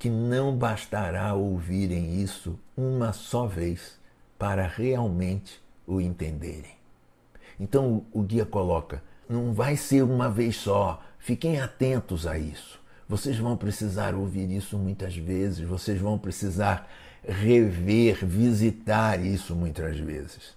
que 0.03 0.09
não 0.09 0.53
bastará 0.53 1.33
ouvirem 1.33 2.21
isso 2.21 2.59
uma 2.75 3.13
só 3.13 3.47
vez 3.47 3.97
para 4.37 4.67
realmente 4.67 5.63
o 5.87 6.01
entenderem. 6.01 6.73
Então 7.57 8.03
o 8.11 8.21
guia 8.21 8.45
coloca: 8.45 9.01
não 9.29 9.53
vai 9.53 9.77
ser 9.77 10.03
uma 10.03 10.29
vez 10.29 10.57
só, 10.57 11.01
fiquem 11.17 11.61
atentos 11.61 12.27
a 12.27 12.37
isso. 12.37 12.81
Vocês 13.07 13.37
vão 13.37 13.55
precisar 13.55 14.13
ouvir 14.13 14.51
isso 14.51 14.77
muitas 14.77 15.15
vezes, 15.15 15.65
vocês 15.65 16.01
vão 16.01 16.19
precisar 16.19 16.85
rever, 17.25 18.25
visitar 18.25 19.25
isso 19.25 19.55
muitas 19.55 19.97
vezes. 19.97 20.53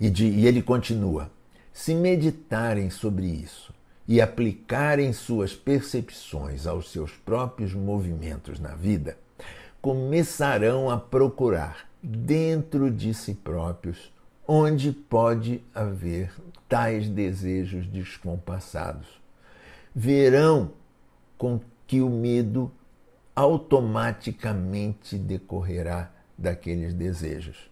E, 0.00 0.08
de, 0.08 0.24
e 0.24 0.46
ele 0.46 0.62
continua: 0.62 1.30
se 1.70 1.94
meditarem 1.94 2.88
sobre 2.88 3.26
isso 3.26 3.74
e 4.10 4.20
aplicarem 4.20 5.12
suas 5.12 5.54
percepções 5.54 6.66
aos 6.66 6.90
seus 6.90 7.12
próprios 7.12 7.72
movimentos 7.74 8.58
na 8.58 8.74
vida, 8.74 9.16
começarão 9.80 10.90
a 10.90 10.98
procurar 10.98 11.88
dentro 12.02 12.90
de 12.90 13.14
si 13.14 13.34
próprios 13.34 14.12
onde 14.48 14.90
pode 14.90 15.62
haver 15.72 16.32
tais 16.68 17.08
desejos 17.08 17.86
descompassados. 17.86 19.06
Verão 19.94 20.72
com 21.38 21.60
que 21.86 22.00
o 22.00 22.10
medo 22.10 22.68
automaticamente 23.36 25.16
decorrerá 25.16 26.10
daqueles 26.36 26.92
desejos 26.92 27.70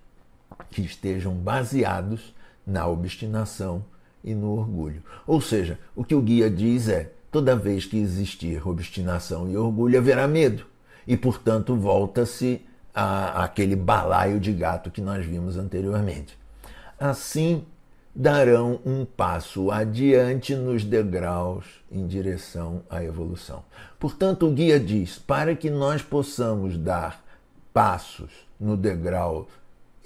que 0.70 0.82
estejam 0.82 1.34
baseados 1.34 2.32
na 2.64 2.86
obstinação 2.86 3.84
e 4.22 4.34
no 4.34 4.58
orgulho. 4.58 5.02
Ou 5.26 5.40
seja, 5.40 5.78
o 5.94 6.04
que 6.04 6.14
o 6.14 6.22
guia 6.22 6.50
diz 6.50 6.88
é: 6.88 7.12
toda 7.30 7.56
vez 7.56 7.84
que 7.84 7.98
existir 7.98 8.66
obstinação 8.66 9.48
e 9.48 9.56
orgulho, 9.56 9.98
haverá 9.98 10.26
medo. 10.26 10.66
E, 11.06 11.16
portanto, 11.16 11.74
volta-se 11.76 12.60
àquele 12.94 13.76
balaio 13.76 14.40
de 14.40 14.52
gato 14.52 14.90
que 14.90 15.00
nós 15.00 15.24
vimos 15.24 15.56
anteriormente. 15.56 16.36
Assim, 16.98 17.64
darão 18.14 18.80
um 18.84 19.04
passo 19.04 19.70
adiante 19.70 20.54
nos 20.54 20.84
degraus 20.84 21.64
em 21.90 22.06
direção 22.06 22.82
à 22.90 23.02
evolução. 23.04 23.62
Portanto, 23.98 24.46
o 24.46 24.52
guia 24.52 24.80
diz: 24.80 25.18
para 25.18 25.54
que 25.54 25.70
nós 25.70 26.02
possamos 26.02 26.76
dar 26.76 27.24
passos 27.72 28.30
no 28.58 28.76
degrau 28.76 29.46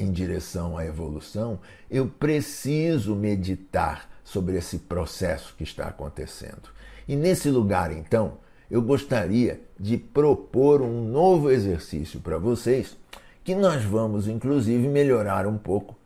em 0.02 0.10
direção 0.10 0.76
à 0.76 0.84
evolução, 0.84 1.60
eu 1.90 2.06
preciso 2.06 3.14
meditar 3.14 4.08
sobre 4.24 4.56
esse 4.56 4.78
processo 4.78 5.54
que 5.56 5.62
está 5.62 5.86
acontecendo. 5.86 6.70
E 7.06 7.16
nesse 7.16 7.50
lugar, 7.50 7.92
então, 7.92 8.38
eu 8.70 8.80
gostaria 8.80 9.60
de 9.78 9.98
propor 9.98 10.80
um 10.80 11.04
novo 11.04 11.50
exercício 11.50 12.20
para 12.20 12.38
vocês, 12.38 12.96
que 13.44 13.54
nós 13.54 13.84
vamos 13.84 14.28
inclusive 14.28 14.88
melhorar 14.88 15.46
um 15.46 15.58
pouco 15.58 15.96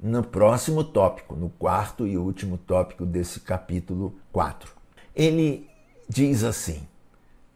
no 0.00 0.22
próximo 0.22 0.84
tópico, 0.84 1.34
no 1.34 1.50
quarto 1.50 2.06
e 2.06 2.16
último 2.16 2.58
tópico 2.58 3.04
desse 3.04 3.40
capítulo 3.40 4.14
4. 4.32 4.72
Ele 5.14 5.68
diz 6.08 6.44
assim: 6.44 6.86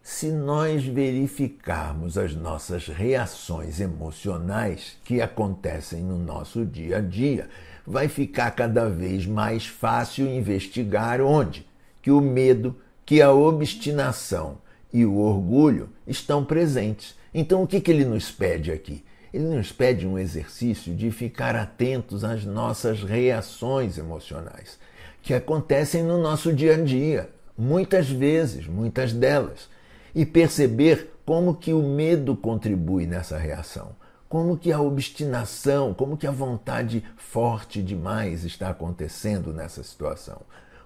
se 0.03 0.33
nós 0.33 0.85
verificarmos 0.85 2.17
as 2.17 2.35
nossas 2.35 2.89
reações 2.89 3.81
emocionais 3.81 4.97
que 5.05 5.21
acontecem 5.21 6.03
no 6.03 6.19
nosso 6.19 6.65
dia 6.65 6.99
a 6.99 7.01
dia, 7.01 7.49
vai 7.87 8.09
ficar 8.09 8.51
cada 8.53 8.89
vez 8.89 9.27
mais 9.27 9.67
fácil 9.67 10.27
investigar 10.27 11.21
onde 11.21 11.67
que 12.03 12.11
o 12.11 12.21
medo, 12.21 12.77
que 13.05 13.21
a 13.21 13.33
obstinação 13.33 14.59
e 14.93 15.05
o 15.05 15.19
orgulho 15.19 15.91
estão 16.07 16.45
presentes. 16.45 17.15
Então, 17.33 17.63
o 17.63 17.67
que, 17.67 17.81
que 17.81 17.91
ele 17.91 18.05
nos 18.05 18.31
pede 18.31 18.73
aqui? 18.73 19.05
Ele 19.33 19.45
nos 19.45 19.71
pede 19.71 20.07
um 20.07 20.19
exercício 20.19 20.95
de 20.95 21.11
ficar 21.11 21.55
atentos 21.55 22.25
às 22.25 22.45
nossas 22.45 23.03
reações 23.03 23.97
emocionais, 23.99 24.79
que 25.23 25.35
acontecem 25.35 26.03
no 26.03 26.21
nosso 26.21 26.53
dia 26.53 26.75
a 26.75 26.83
dia, 26.83 27.31
muitas 27.57 28.09
vezes, 28.09 28.67
muitas 28.67 29.13
delas, 29.13 29.69
e 30.14 30.25
perceber 30.27 31.12
como 31.25 31.55
que 31.55 31.73
o 31.73 31.83
medo 31.83 32.37
contribui 32.37 33.07
nessa 33.07 33.38
reação, 33.38 33.94
como 34.29 34.57
que 34.57 34.73
a 34.73 34.81
obstinação, 34.81 35.94
como 35.94 36.16
que 36.16 36.27
a 36.27 36.31
vontade 36.31 37.05
forte 37.16 37.83
demais 37.83 38.44
está 38.44 38.70
acontecendo 38.70 39.53
nessa 39.53 39.83
situação, 39.83 40.42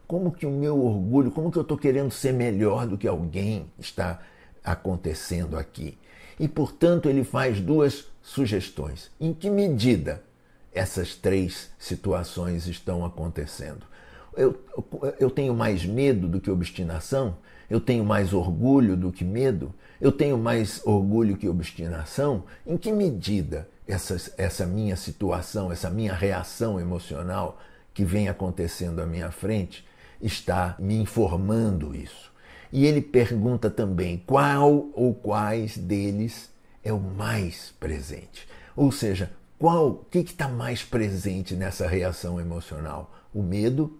como 0.06 0.32
que 0.32 0.46
o 0.46 0.50
meu 0.50 0.82
orgulho, 0.84 1.30
como 1.30 1.50
que 1.50 1.58
eu 1.58 1.62
estou 1.62 1.78
querendo 1.78 2.10
ser 2.10 2.32
melhor 2.32 2.86
do 2.86 2.98
que 2.98 3.08
alguém 3.08 3.66
está 3.78 4.20
acontecendo 4.62 5.56
aqui. 5.56 5.98
E, 6.38 6.48
portanto, 6.48 7.08
ele 7.08 7.22
faz 7.22 7.60
duas 7.60 8.06
sugestões. 8.22 9.10
Em 9.20 9.32
que 9.32 9.48
medida 9.48 10.22
essas 10.72 11.14
três 11.14 11.70
situações 11.78 12.66
estão 12.66 13.04
acontecendo? 13.04 13.86
Eu, 14.36 14.60
eu 15.20 15.30
tenho 15.30 15.54
mais 15.54 15.84
medo 15.84 16.26
do 16.26 16.40
que 16.40 16.50
obstinação? 16.50 17.36
Eu 17.68 17.80
tenho 17.80 18.04
mais 18.04 18.32
orgulho 18.32 18.96
do 18.96 19.10
que 19.10 19.24
medo? 19.24 19.74
Eu 20.00 20.12
tenho 20.12 20.36
mais 20.36 20.80
orgulho 20.84 21.36
que 21.36 21.48
obstinação? 21.48 22.44
Em 22.66 22.76
que 22.76 22.92
medida 22.92 23.68
essa, 23.86 24.16
essa 24.36 24.66
minha 24.66 24.96
situação, 24.96 25.72
essa 25.72 25.90
minha 25.90 26.14
reação 26.14 26.78
emocional 26.78 27.58
que 27.92 28.04
vem 28.04 28.28
acontecendo 28.28 29.00
à 29.00 29.06
minha 29.06 29.30
frente 29.30 29.86
está 30.20 30.76
me 30.78 30.96
informando 30.96 31.94
isso? 31.94 32.32
E 32.72 32.84
ele 32.86 33.00
pergunta 33.00 33.70
também 33.70 34.22
qual 34.26 34.88
ou 34.94 35.14
quais 35.14 35.76
deles 35.78 36.50
é 36.82 36.92
o 36.92 36.98
mais 36.98 37.72
presente. 37.78 38.48
Ou 38.76 38.90
seja, 38.90 39.30
qual, 39.58 39.88
o 39.88 40.04
que 40.10 40.18
está 40.18 40.48
mais 40.48 40.82
presente 40.82 41.54
nessa 41.54 41.86
reação 41.86 42.40
emocional? 42.40 43.14
O 43.32 43.42
medo, 43.42 43.98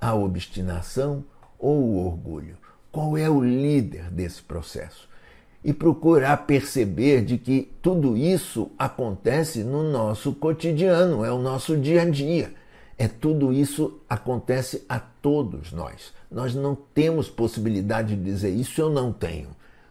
a 0.00 0.14
obstinação 0.14 1.24
ou 1.58 1.78
o 1.80 2.06
orgulho? 2.06 2.56
Qual 2.94 3.18
é 3.18 3.28
o 3.28 3.42
líder 3.42 4.08
desse 4.08 4.40
processo? 4.40 5.08
E 5.64 5.72
procurar 5.72 6.46
perceber 6.46 7.24
de 7.24 7.36
que 7.38 7.72
tudo 7.82 8.16
isso 8.16 8.70
acontece 8.78 9.64
no 9.64 9.82
nosso 9.82 10.32
cotidiano, 10.32 11.24
é 11.24 11.32
o 11.32 11.40
nosso 11.40 11.76
dia 11.76 12.02
a 12.02 12.04
dia. 12.08 12.54
É 12.96 13.08
tudo 13.08 13.52
isso 13.52 13.98
acontece 14.08 14.84
a 14.88 15.00
todos 15.00 15.72
nós. 15.72 16.14
Nós 16.30 16.54
não 16.54 16.76
temos 16.76 17.28
possibilidade 17.28 18.14
de 18.14 18.22
dizer 18.22 18.50
isso 18.50 18.80
eu 18.80 18.88
não 18.88 19.12
tenho. 19.12 19.48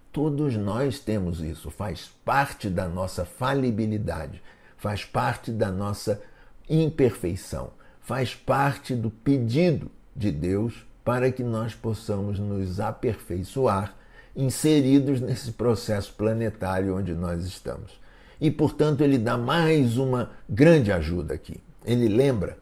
Todos 0.09 0.55
nós 0.55 0.97
temos 0.97 1.41
isso, 1.41 1.69
faz 1.69 2.09
parte 2.23 2.69
da 2.69 2.87
nossa 2.87 3.25
falibilidade, 3.25 4.41
faz 4.77 5.03
parte 5.03 5.51
da 5.51 5.69
nossa 5.69 6.21
imperfeição, 6.69 7.71
faz 7.99 8.33
parte 8.33 8.95
do 8.95 9.09
pedido 9.09 9.91
de 10.15 10.31
Deus 10.31 10.85
para 11.03 11.31
que 11.31 11.43
nós 11.43 11.75
possamos 11.75 12.39
nos 12.39 12.79
aperfeiçoar, 12.79 13.95
inseridos 14.35 15.19
nesse 15.19 15.51
processo 15.51 16.13
planetário 16.13 16.97
onde 16.97 17.13
nós 17.13 17.45
estamos. 17.45 17.99
E, 18.39 18.49
portanto, 18.49 19.01
ele 19.01 19.17
dá 19.17 19.37
mais 19.37 19.97
uma 19.97 20.31
grande 20.49 20.91
ajuda 20.91 21.33
aqui. 21.33 21.59
Ele 21.85 22.07
lembra 22.07 22.57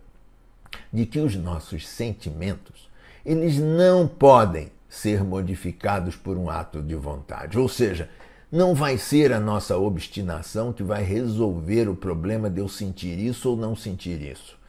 de 0.91 1.05
que 1.05 1.19
os 1.19 1.35
nossos 1.35 1.87
sentimentos, 1.87 2.89
eles 3.25 3.57
não 3.57 4.07
podem 4.07 4.71
ser 4.89 5.23
modificados 5.23 6.15
por 6.15 6.37
um 6.37 6.49
ato 6.49 6.81
de 6.81 6.95
vontade. 6.95 7.57
Ou 7.57 7.69
seja, 7.69 8.09
não 8.51 8.75
vai 8.75 8.97
ser 8.97 9.31
a 9.31 9.39
nossa 9.39 9.77
obstinação 9.77 10.73
que 10.73 10.83
vai 10.83 11.03
resolver 11.03 11.87
o 11.87 11.95
problema 11.95 12.49
de 12.49 12.59
eu 12.59 12.67
sentir 12.67 13.17
isso 13.17 13.49
ou 13.49 13.55
não 13.55 13.75
sentir 13.75 14.21
isso. 14.21 14.59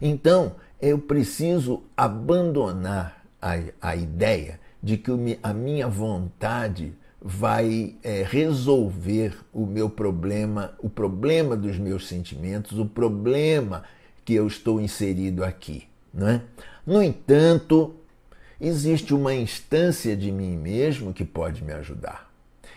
Então, 0.00 0.54
eu 0.80 0.98
preciso 0.98 1.82
abandonar 1.96 3.21
a, 3.42 3.90
a 3.90 3.96
ideia 3.96 4.60
de 4.80 4.96
que 4.96 5.10
a 5.42 5.52
minha 5.52 5.88
vontade 5.88 6.94
vai 7.20 7.94
é, 8.02 8.24
resolver 8.26 9.36
o 9.52 9.66
meu 9.66 9.90
problema, 9.90 10.72
o 10.78 10.88
problema 10.88 11.56
dos 11.56 11.78
meus 11.78 12.08
sentimentos, 12.08 12.78
o 12.78 12.86
problema 12.86 13.84
que 14.24 14.34
eu 14.34 14.46
estou 14.46 14.80
inserido 14.80 15.44
aqui. 15.44 15.84
Não 16.14 16.28
é? 16.28 16.42
No 16.86 17.02
entanto, 17.02 17.94
existe 18.60 19.14
uma 19.14 19.34
instância 19.34 20.16
de 20.16 20.30
mim 20.30 20.56
mesmo 20.56 21.12
que 21.12 21.24
pode 21.24 21.62
me 21.62 21.72
ajudar. 21.72 22.30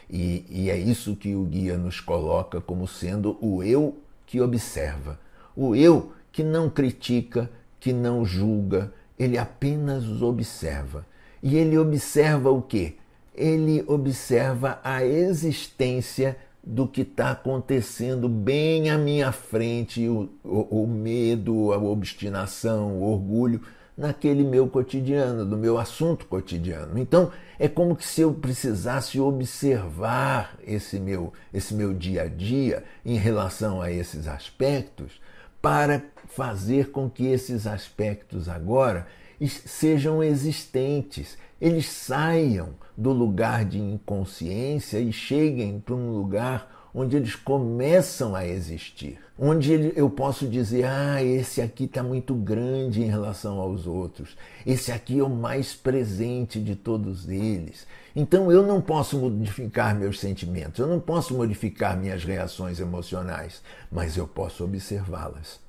E, 0.10 0.46
e, 0.50 0.70
é 0.70 0.78
isso 0.78 1.16
que 1.16 1.36
o 1.36 1.44
guia 1.44 1.78
nos 1.78 2.00
coloca 2.00 2.62
como 2.62 2.88
sendo 2.88 3.38
o 3.42 3.64
eu 3.64 3.98
que 4.28 4.40
observa, 4.40 5.20
o 5.56 5.76
eu 5.76 6.14
que 6.32 6.44
não 6.44 6.70
critica, 6.70 7.50
que 7.80 7.92
não 7.92 8.24
julga, 8.24 8.94
ele 9.18 9.38
apenas 9.38 10.22
observa. 10.22 11.06
E 11.42 11.56
ele 11.56 11.78
observa 11.78 12.50
o 12.50 12.62
quê? 12.62 12.96
Ele 13.34 13.84
observa 13.88 14.80
a 14.84 15.06
existência 15.06 16.38
do 16.64 16.88
que 16.88 17.02
está 17.02 17.32
acontecendo 17.32 18.28
bem 18.28 18.90
à 18.90 18.98
minha 18.98 19.32
frente, 19.32 20.08
o, 20.08 20.30
o, 20.44 20.84
o 20.84 20.88
medo, 20.88 21.72
a 21.72 21.78
obstinação, 21.78 22.94
o 22.94 23.12
orgulho 23.12 23.62
naquele 23.98 24.44
meu 24.44 24.68
cotidiano, 24.68 25.46
do 25.46 25.58
meu 25.58 25.78
assunto 25.78 26.26
cotidiano. 26.26 26.98
Então, 26.98 27.32
é 27.58 27.68
como 27.68 27.96
que 27.96 28.06
se 28.06 28.22
eu 28.22 28.34
precisasse 28.34 29.20
observar 29.20 30.58
esse 30.66 31.00
meu, 31.00 31.32
esse 31.54 31.74
meu 31.74 31.94
dia 31.94 32.24
a 32.24 32.28
dia 32.28 32.84
em 33.06 33.16
relação 33.16 33.82
a 33.82 33.92
esses 33.92 34.28
aspectos 34.28 35.22
para 35.62 36.04
fazer 36.28 36.92
com 36.92 37.10
que 37.10 37.26
esses 37.26 37.68
aspectos 37.68 38.50
agora 38.50 39.08
sejam 39.66 40.24
existentes, 40.24 41.38
eles 41.60 41.88
saiam 41.88 42.70
do 42.98 43.12
lugar 43.12 43.66
de 43.66 43.80
inconsciência 43.80 45.00
e 45.00 45.12
cheguem 45.12 45.80
para 45.80 45.96
um 45.96 46.12
lugar 46.12 46.76
onde 46.96 47.18
eles 47.18 47.36
começam 47.36 48.34
a 48.34 48.48
existir, 48.48 49.20
onde 49.38 49.92
eu 49.98 50.10
posso 50.10 50.48
dizer: 50.48 50.86
ah, 50.86 51.22
esse 51.22 51.62
aqui 51.62 51.84
está 51.84 52.02
muito 52.02 52.34
grande 52.34 53.04
em 53.04 53.10
relação 53.10 53.60
aos 53.60 53.86
outros, 53.86 54.38
esse 54.66 54.94
aqui 54.94 55.20
é 55.20 55.24
o 55.24 55.30
mais 55.30 55.76
presente 55.76 56.58
de 56.60 56.74
todos 56.74 57.28
eles. 57.28 57.86
Então 58.16 58.50
eu 58.50 58.66
não 58.66 58.80
posso 58.80 59.18
modificar 59.20 59.94
meus 59.94 60.22
sentimentos, 60.22 60.80
eu 60.80 60.88
não 60.88 61.02
posso 61.02 61.36
modificar 61.36 61.98
minhas 61.98 62.24
reações 62.24 62.80
emocionais, 62.80 63.62
mas 63.92 64.16
eu 64.16 64.26
posso 64.26 64.64
observá-las. 64.64 65.65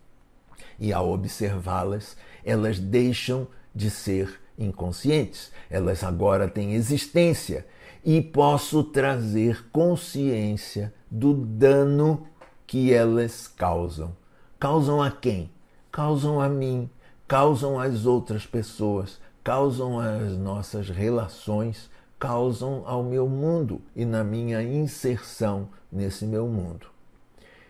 E 0.79 0.93
ao 0.93 1.11
observá-las, 1.11 2.17
elas 2.45 2.79
deixam 2.79 3.47
de 3.75 3.91
ser 3.91 4.41
inconscientes, 4.59 5.53
elas 5.69 6.03
agora 6.03 6.49
têm 6.49 6.75
existência 6.75 7.67
e 8.05 8.23
posso 8.23 8.83
trazer 8.85 9.67
consciência 9.71 10.95
do 11.11 11.35
dano 11.35 12.27
que 12.67 12.93
elas 12.93 13.47
causam. 13.49 14.17
Causam 14.59 15.03
a 15.03 15.11
quem? 15.11 15.51
Causam 15.93 16.41
a 16.41 16.49
mim, 16.49 16.89
causam 17.29 17.79
às 17.79 18.07
outras 18.07 18.47
pessoas, 18.47 19.21
causam 19.43 19.99
às 19.99 20.37
nossas 20.37 20.89
relações, 20.89 21.91
causam 22.19 22.83
ao 22.87 23.03
meu 23.03 23.29
mundo 23.29 23.81
e 23.95 24.05
na 24.05 24.25
minha 24.25 24.63
inserção 24.63 25.69
nesse 25.91 26.25
meu 26.25 26.47
mundo. 26.47 26.87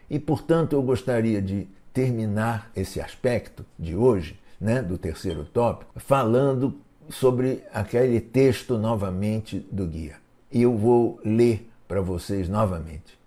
E 0.09 0.19
portanto 0.19 0.75
eu 0.75 0.83
gostaria 0.83 1.42
de 1.42 1.69
terminar 1.96 2.70
esse 2.76 3.00
aspecto 3.00 3.64
de 3.78 3.96
hoje, 3.96 4.38
né, 4.61 4.82
do 4.82 4.98
terceiro 4.98 5.46
tópico, 5.46 5.98
falando 5.98 6.78
sobre 7.09 7.62
aquele 7.72 8.20
texto 8.20 8.76
novamente 8.76 9.66
do 9.72 9.87
guia. 9.87 10.16
E 10.52 10.61
eu 10.61 10.76
vou 10.76 11.18
ler 11.24 11.70
para 11.88 12.02
vocês 12.02 12.50
novamente. 12.50 13.18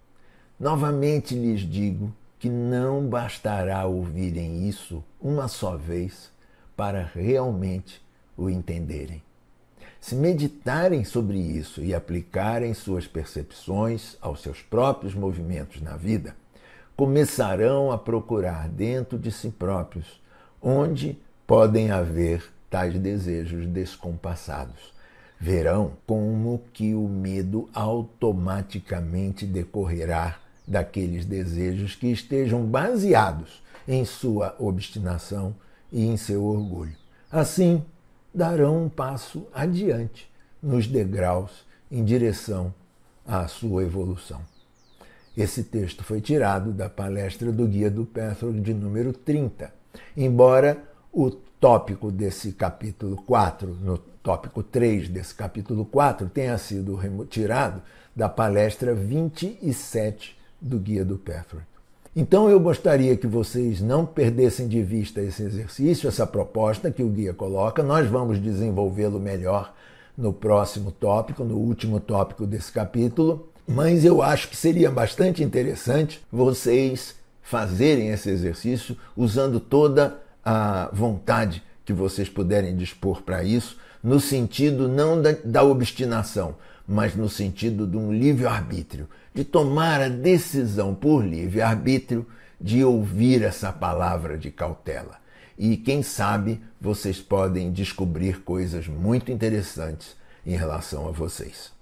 Novamente 0.60 1.34
lhes 1.34 1.62
digo 1.62 2.14
que 2.38 2.48
não 2.48 3.08
bastará 3.08 3.88
ouvirem 3.88 4.70
isso 4.70 5.04
uma 5.20 5.48
só 5.48 5.76
vez 5.76 6.30
para 6.78 7.10
realmente 7.16 8.00
o 8.38 8.52
entenderem. 8.52 9.24
Se 10.00 10.14
meditarem 10.14 11.04
sobre 11.04 11.40
isso 11.40 11.84
e 11.84 11.96
aplicarem 11.96 12.76
suas 12.76 13.08
percepções 13.08 14.16
aos 14.22 14.44
seus 14.44 14.62
próprios 14.62 15.16
movimentos 15.16 15.82
na 15.82 15.98
vida, 15.98 16.36
começarão 17.00 17.94
a 17.94 17.98
procurar 17.98 18.68
dentro 18.68 19.18
de 19.18 19.32
si 19.32 19.50
próprios 19.50 20.22
onde 20.62 21.18
podem 21.48 21.92
haver 21.92 22.44
tais 22.70 23.00
desejos 23.00 23.66
descompassados. 23.68 24.94
Verão 25.40 25.94
como 26.06 26.62
que 26.74 26.94
o 26.94 27.08
medo 27.08 27.70
automaticamente 27.74 29.46
decorrerá 29.46 30.40
daqueles 30.68 31.24
desejos 31.24 31.96
que 31.96 32.08
estejam 32.08 32.66
baseados 32.66 33.64
em 33.88 34.04
sua 34.04 34.54
obstinação 34.60 35.56
e 35.90 36.06
em 36.06 36.18
seu 36.18 36.44
orgulho. 36.44 36.98
Assim, 37.32 37.82
darão 38.36 38.84
um 38.84 38.90
passo 38.90 39.48
adiante 39.54 40.30
nos 40.62 40.86
degraus 40.86 41.66
em 41.90 42.04
direção 42.04 42.74
à 43.26 43.48
sua 43.48 43.84
evolução. 43.84 44.42
Esse 45.40 45.64
texto 45.64 46.04
foi 46.04 46.20
tirado 46.20 46.74
da 46.74 46.90
palestra 46.90 47.50
do 47.50 47.66
Guia 47.66 47.90
do 47.90 48.06
Pathway 48.06 48.60
de 48.60 48.74
número 48.74 49.14
30, 49.14 49.72
embora 50.18 50.84
o 51.14 51.32
tópico 51.32 52.12
desse 52.12 52.52
capítulo 52.52 53.16
4, 53.26 53.74
no 53.82 53.98
tópico 54.22 54.62
3 54.62 55.08
desse 55.08 55.34
capítulo 55.34 55.86
4, 55.86 56.28
tenha 56.28 56.58
sido 56.58 56.94
retirado 56.94 57.82
da 58.14 58.28
palestra 58.28 58.94
27 58.94 60.38
do 60.60 60.78
Guia 60.78 61.06
do 61.06 61.18
Pathway. 61.18 61.64
Então 62.14 62.50
eu 62.50 62.60
gostaria 62.60 63.16
que 63.16 63.26
vocês 63.26 63.80
não 63.80 64.06
perdessem 64.06 64.68
de 64.68 64.84
vista 64.84 65.22
esse 65.22 65.42
exercício, 65.42 66.10
essa 66.10 66.28
proposta 66.28 66.92
que 66.92 67.02
o 67.02 67.08
guia 67.08 67.34
coloca. 67.34 67.82
Nós 67.82 68.10
vamos 68.10 68.40
desenvolvê-lo 68.40 69.22
melhor 69.22 69.74
no 70.18 70.34
próximo 70.34 70.92
tópico, 70.92 71.46
no 71.46 71.56
último 71.56 71.98
tópico 71.98 72.46
desse 72.46 72.74
capítulo. 72.74 73.49
Mas 73.72 74.04
eu 74.04 74.24
acho 74.24 74.50
que 74.50 74.58
seria 74.58 74.90
bastante 74.90 75.44
interessante 75.44 76.20
vocês 76.32 77.14
fazerem 77.44 78.10
esse 78.10 78.28
exercício 78.28 78.98
usando 79.16 79.60
toda 79.60 80.20
a 80.44 80.90
vontade 80.92 81.62
que 81.86 81.94
vocês 81.94 82.28
puderem 82.28 82.76
dispor 82.76 83.22
para 83.22 83.44
isso, 83.44 83.78
no 84.04 84.20
sentido 84.20 84.88
não 84.88 85.22
da, 85.22 85.34
da 85.46 85.62
obstinação, 85.62 86.56
mas 86.88 87.16
no 87.16 87.30
sentido 87.30 87.86
de 87.86 87.96
um 87.96 88.12
livre-arbítrio, 88.12 89.08
de 89.36 89.44
tomar 89.44 90.02
a 90.02 90.10
decisão 90.10 90.96
por 90.96 91.24
livre-arbítrio 91.24 92.26
de 92.60 92.84
ouvir 92.84 93.44
essa 93.44 93.72
palavra 93.72 94.36
de 94.36 94.50
cautela. 94.50 95.20
E 95.56 95.78
quem 95.78 96.02
sabe 96.02 96.60
vocês 96.82 97.20
podem 97.20 97.72
descobrir 97.72 98.42
coisas 98.42 98.88
muito 98.88 99.32
interessantes 99.32 100.18
em 100.44 100.56
relação 100.56 101.08
a 101.08 101.12
vocês. 101.12 101.78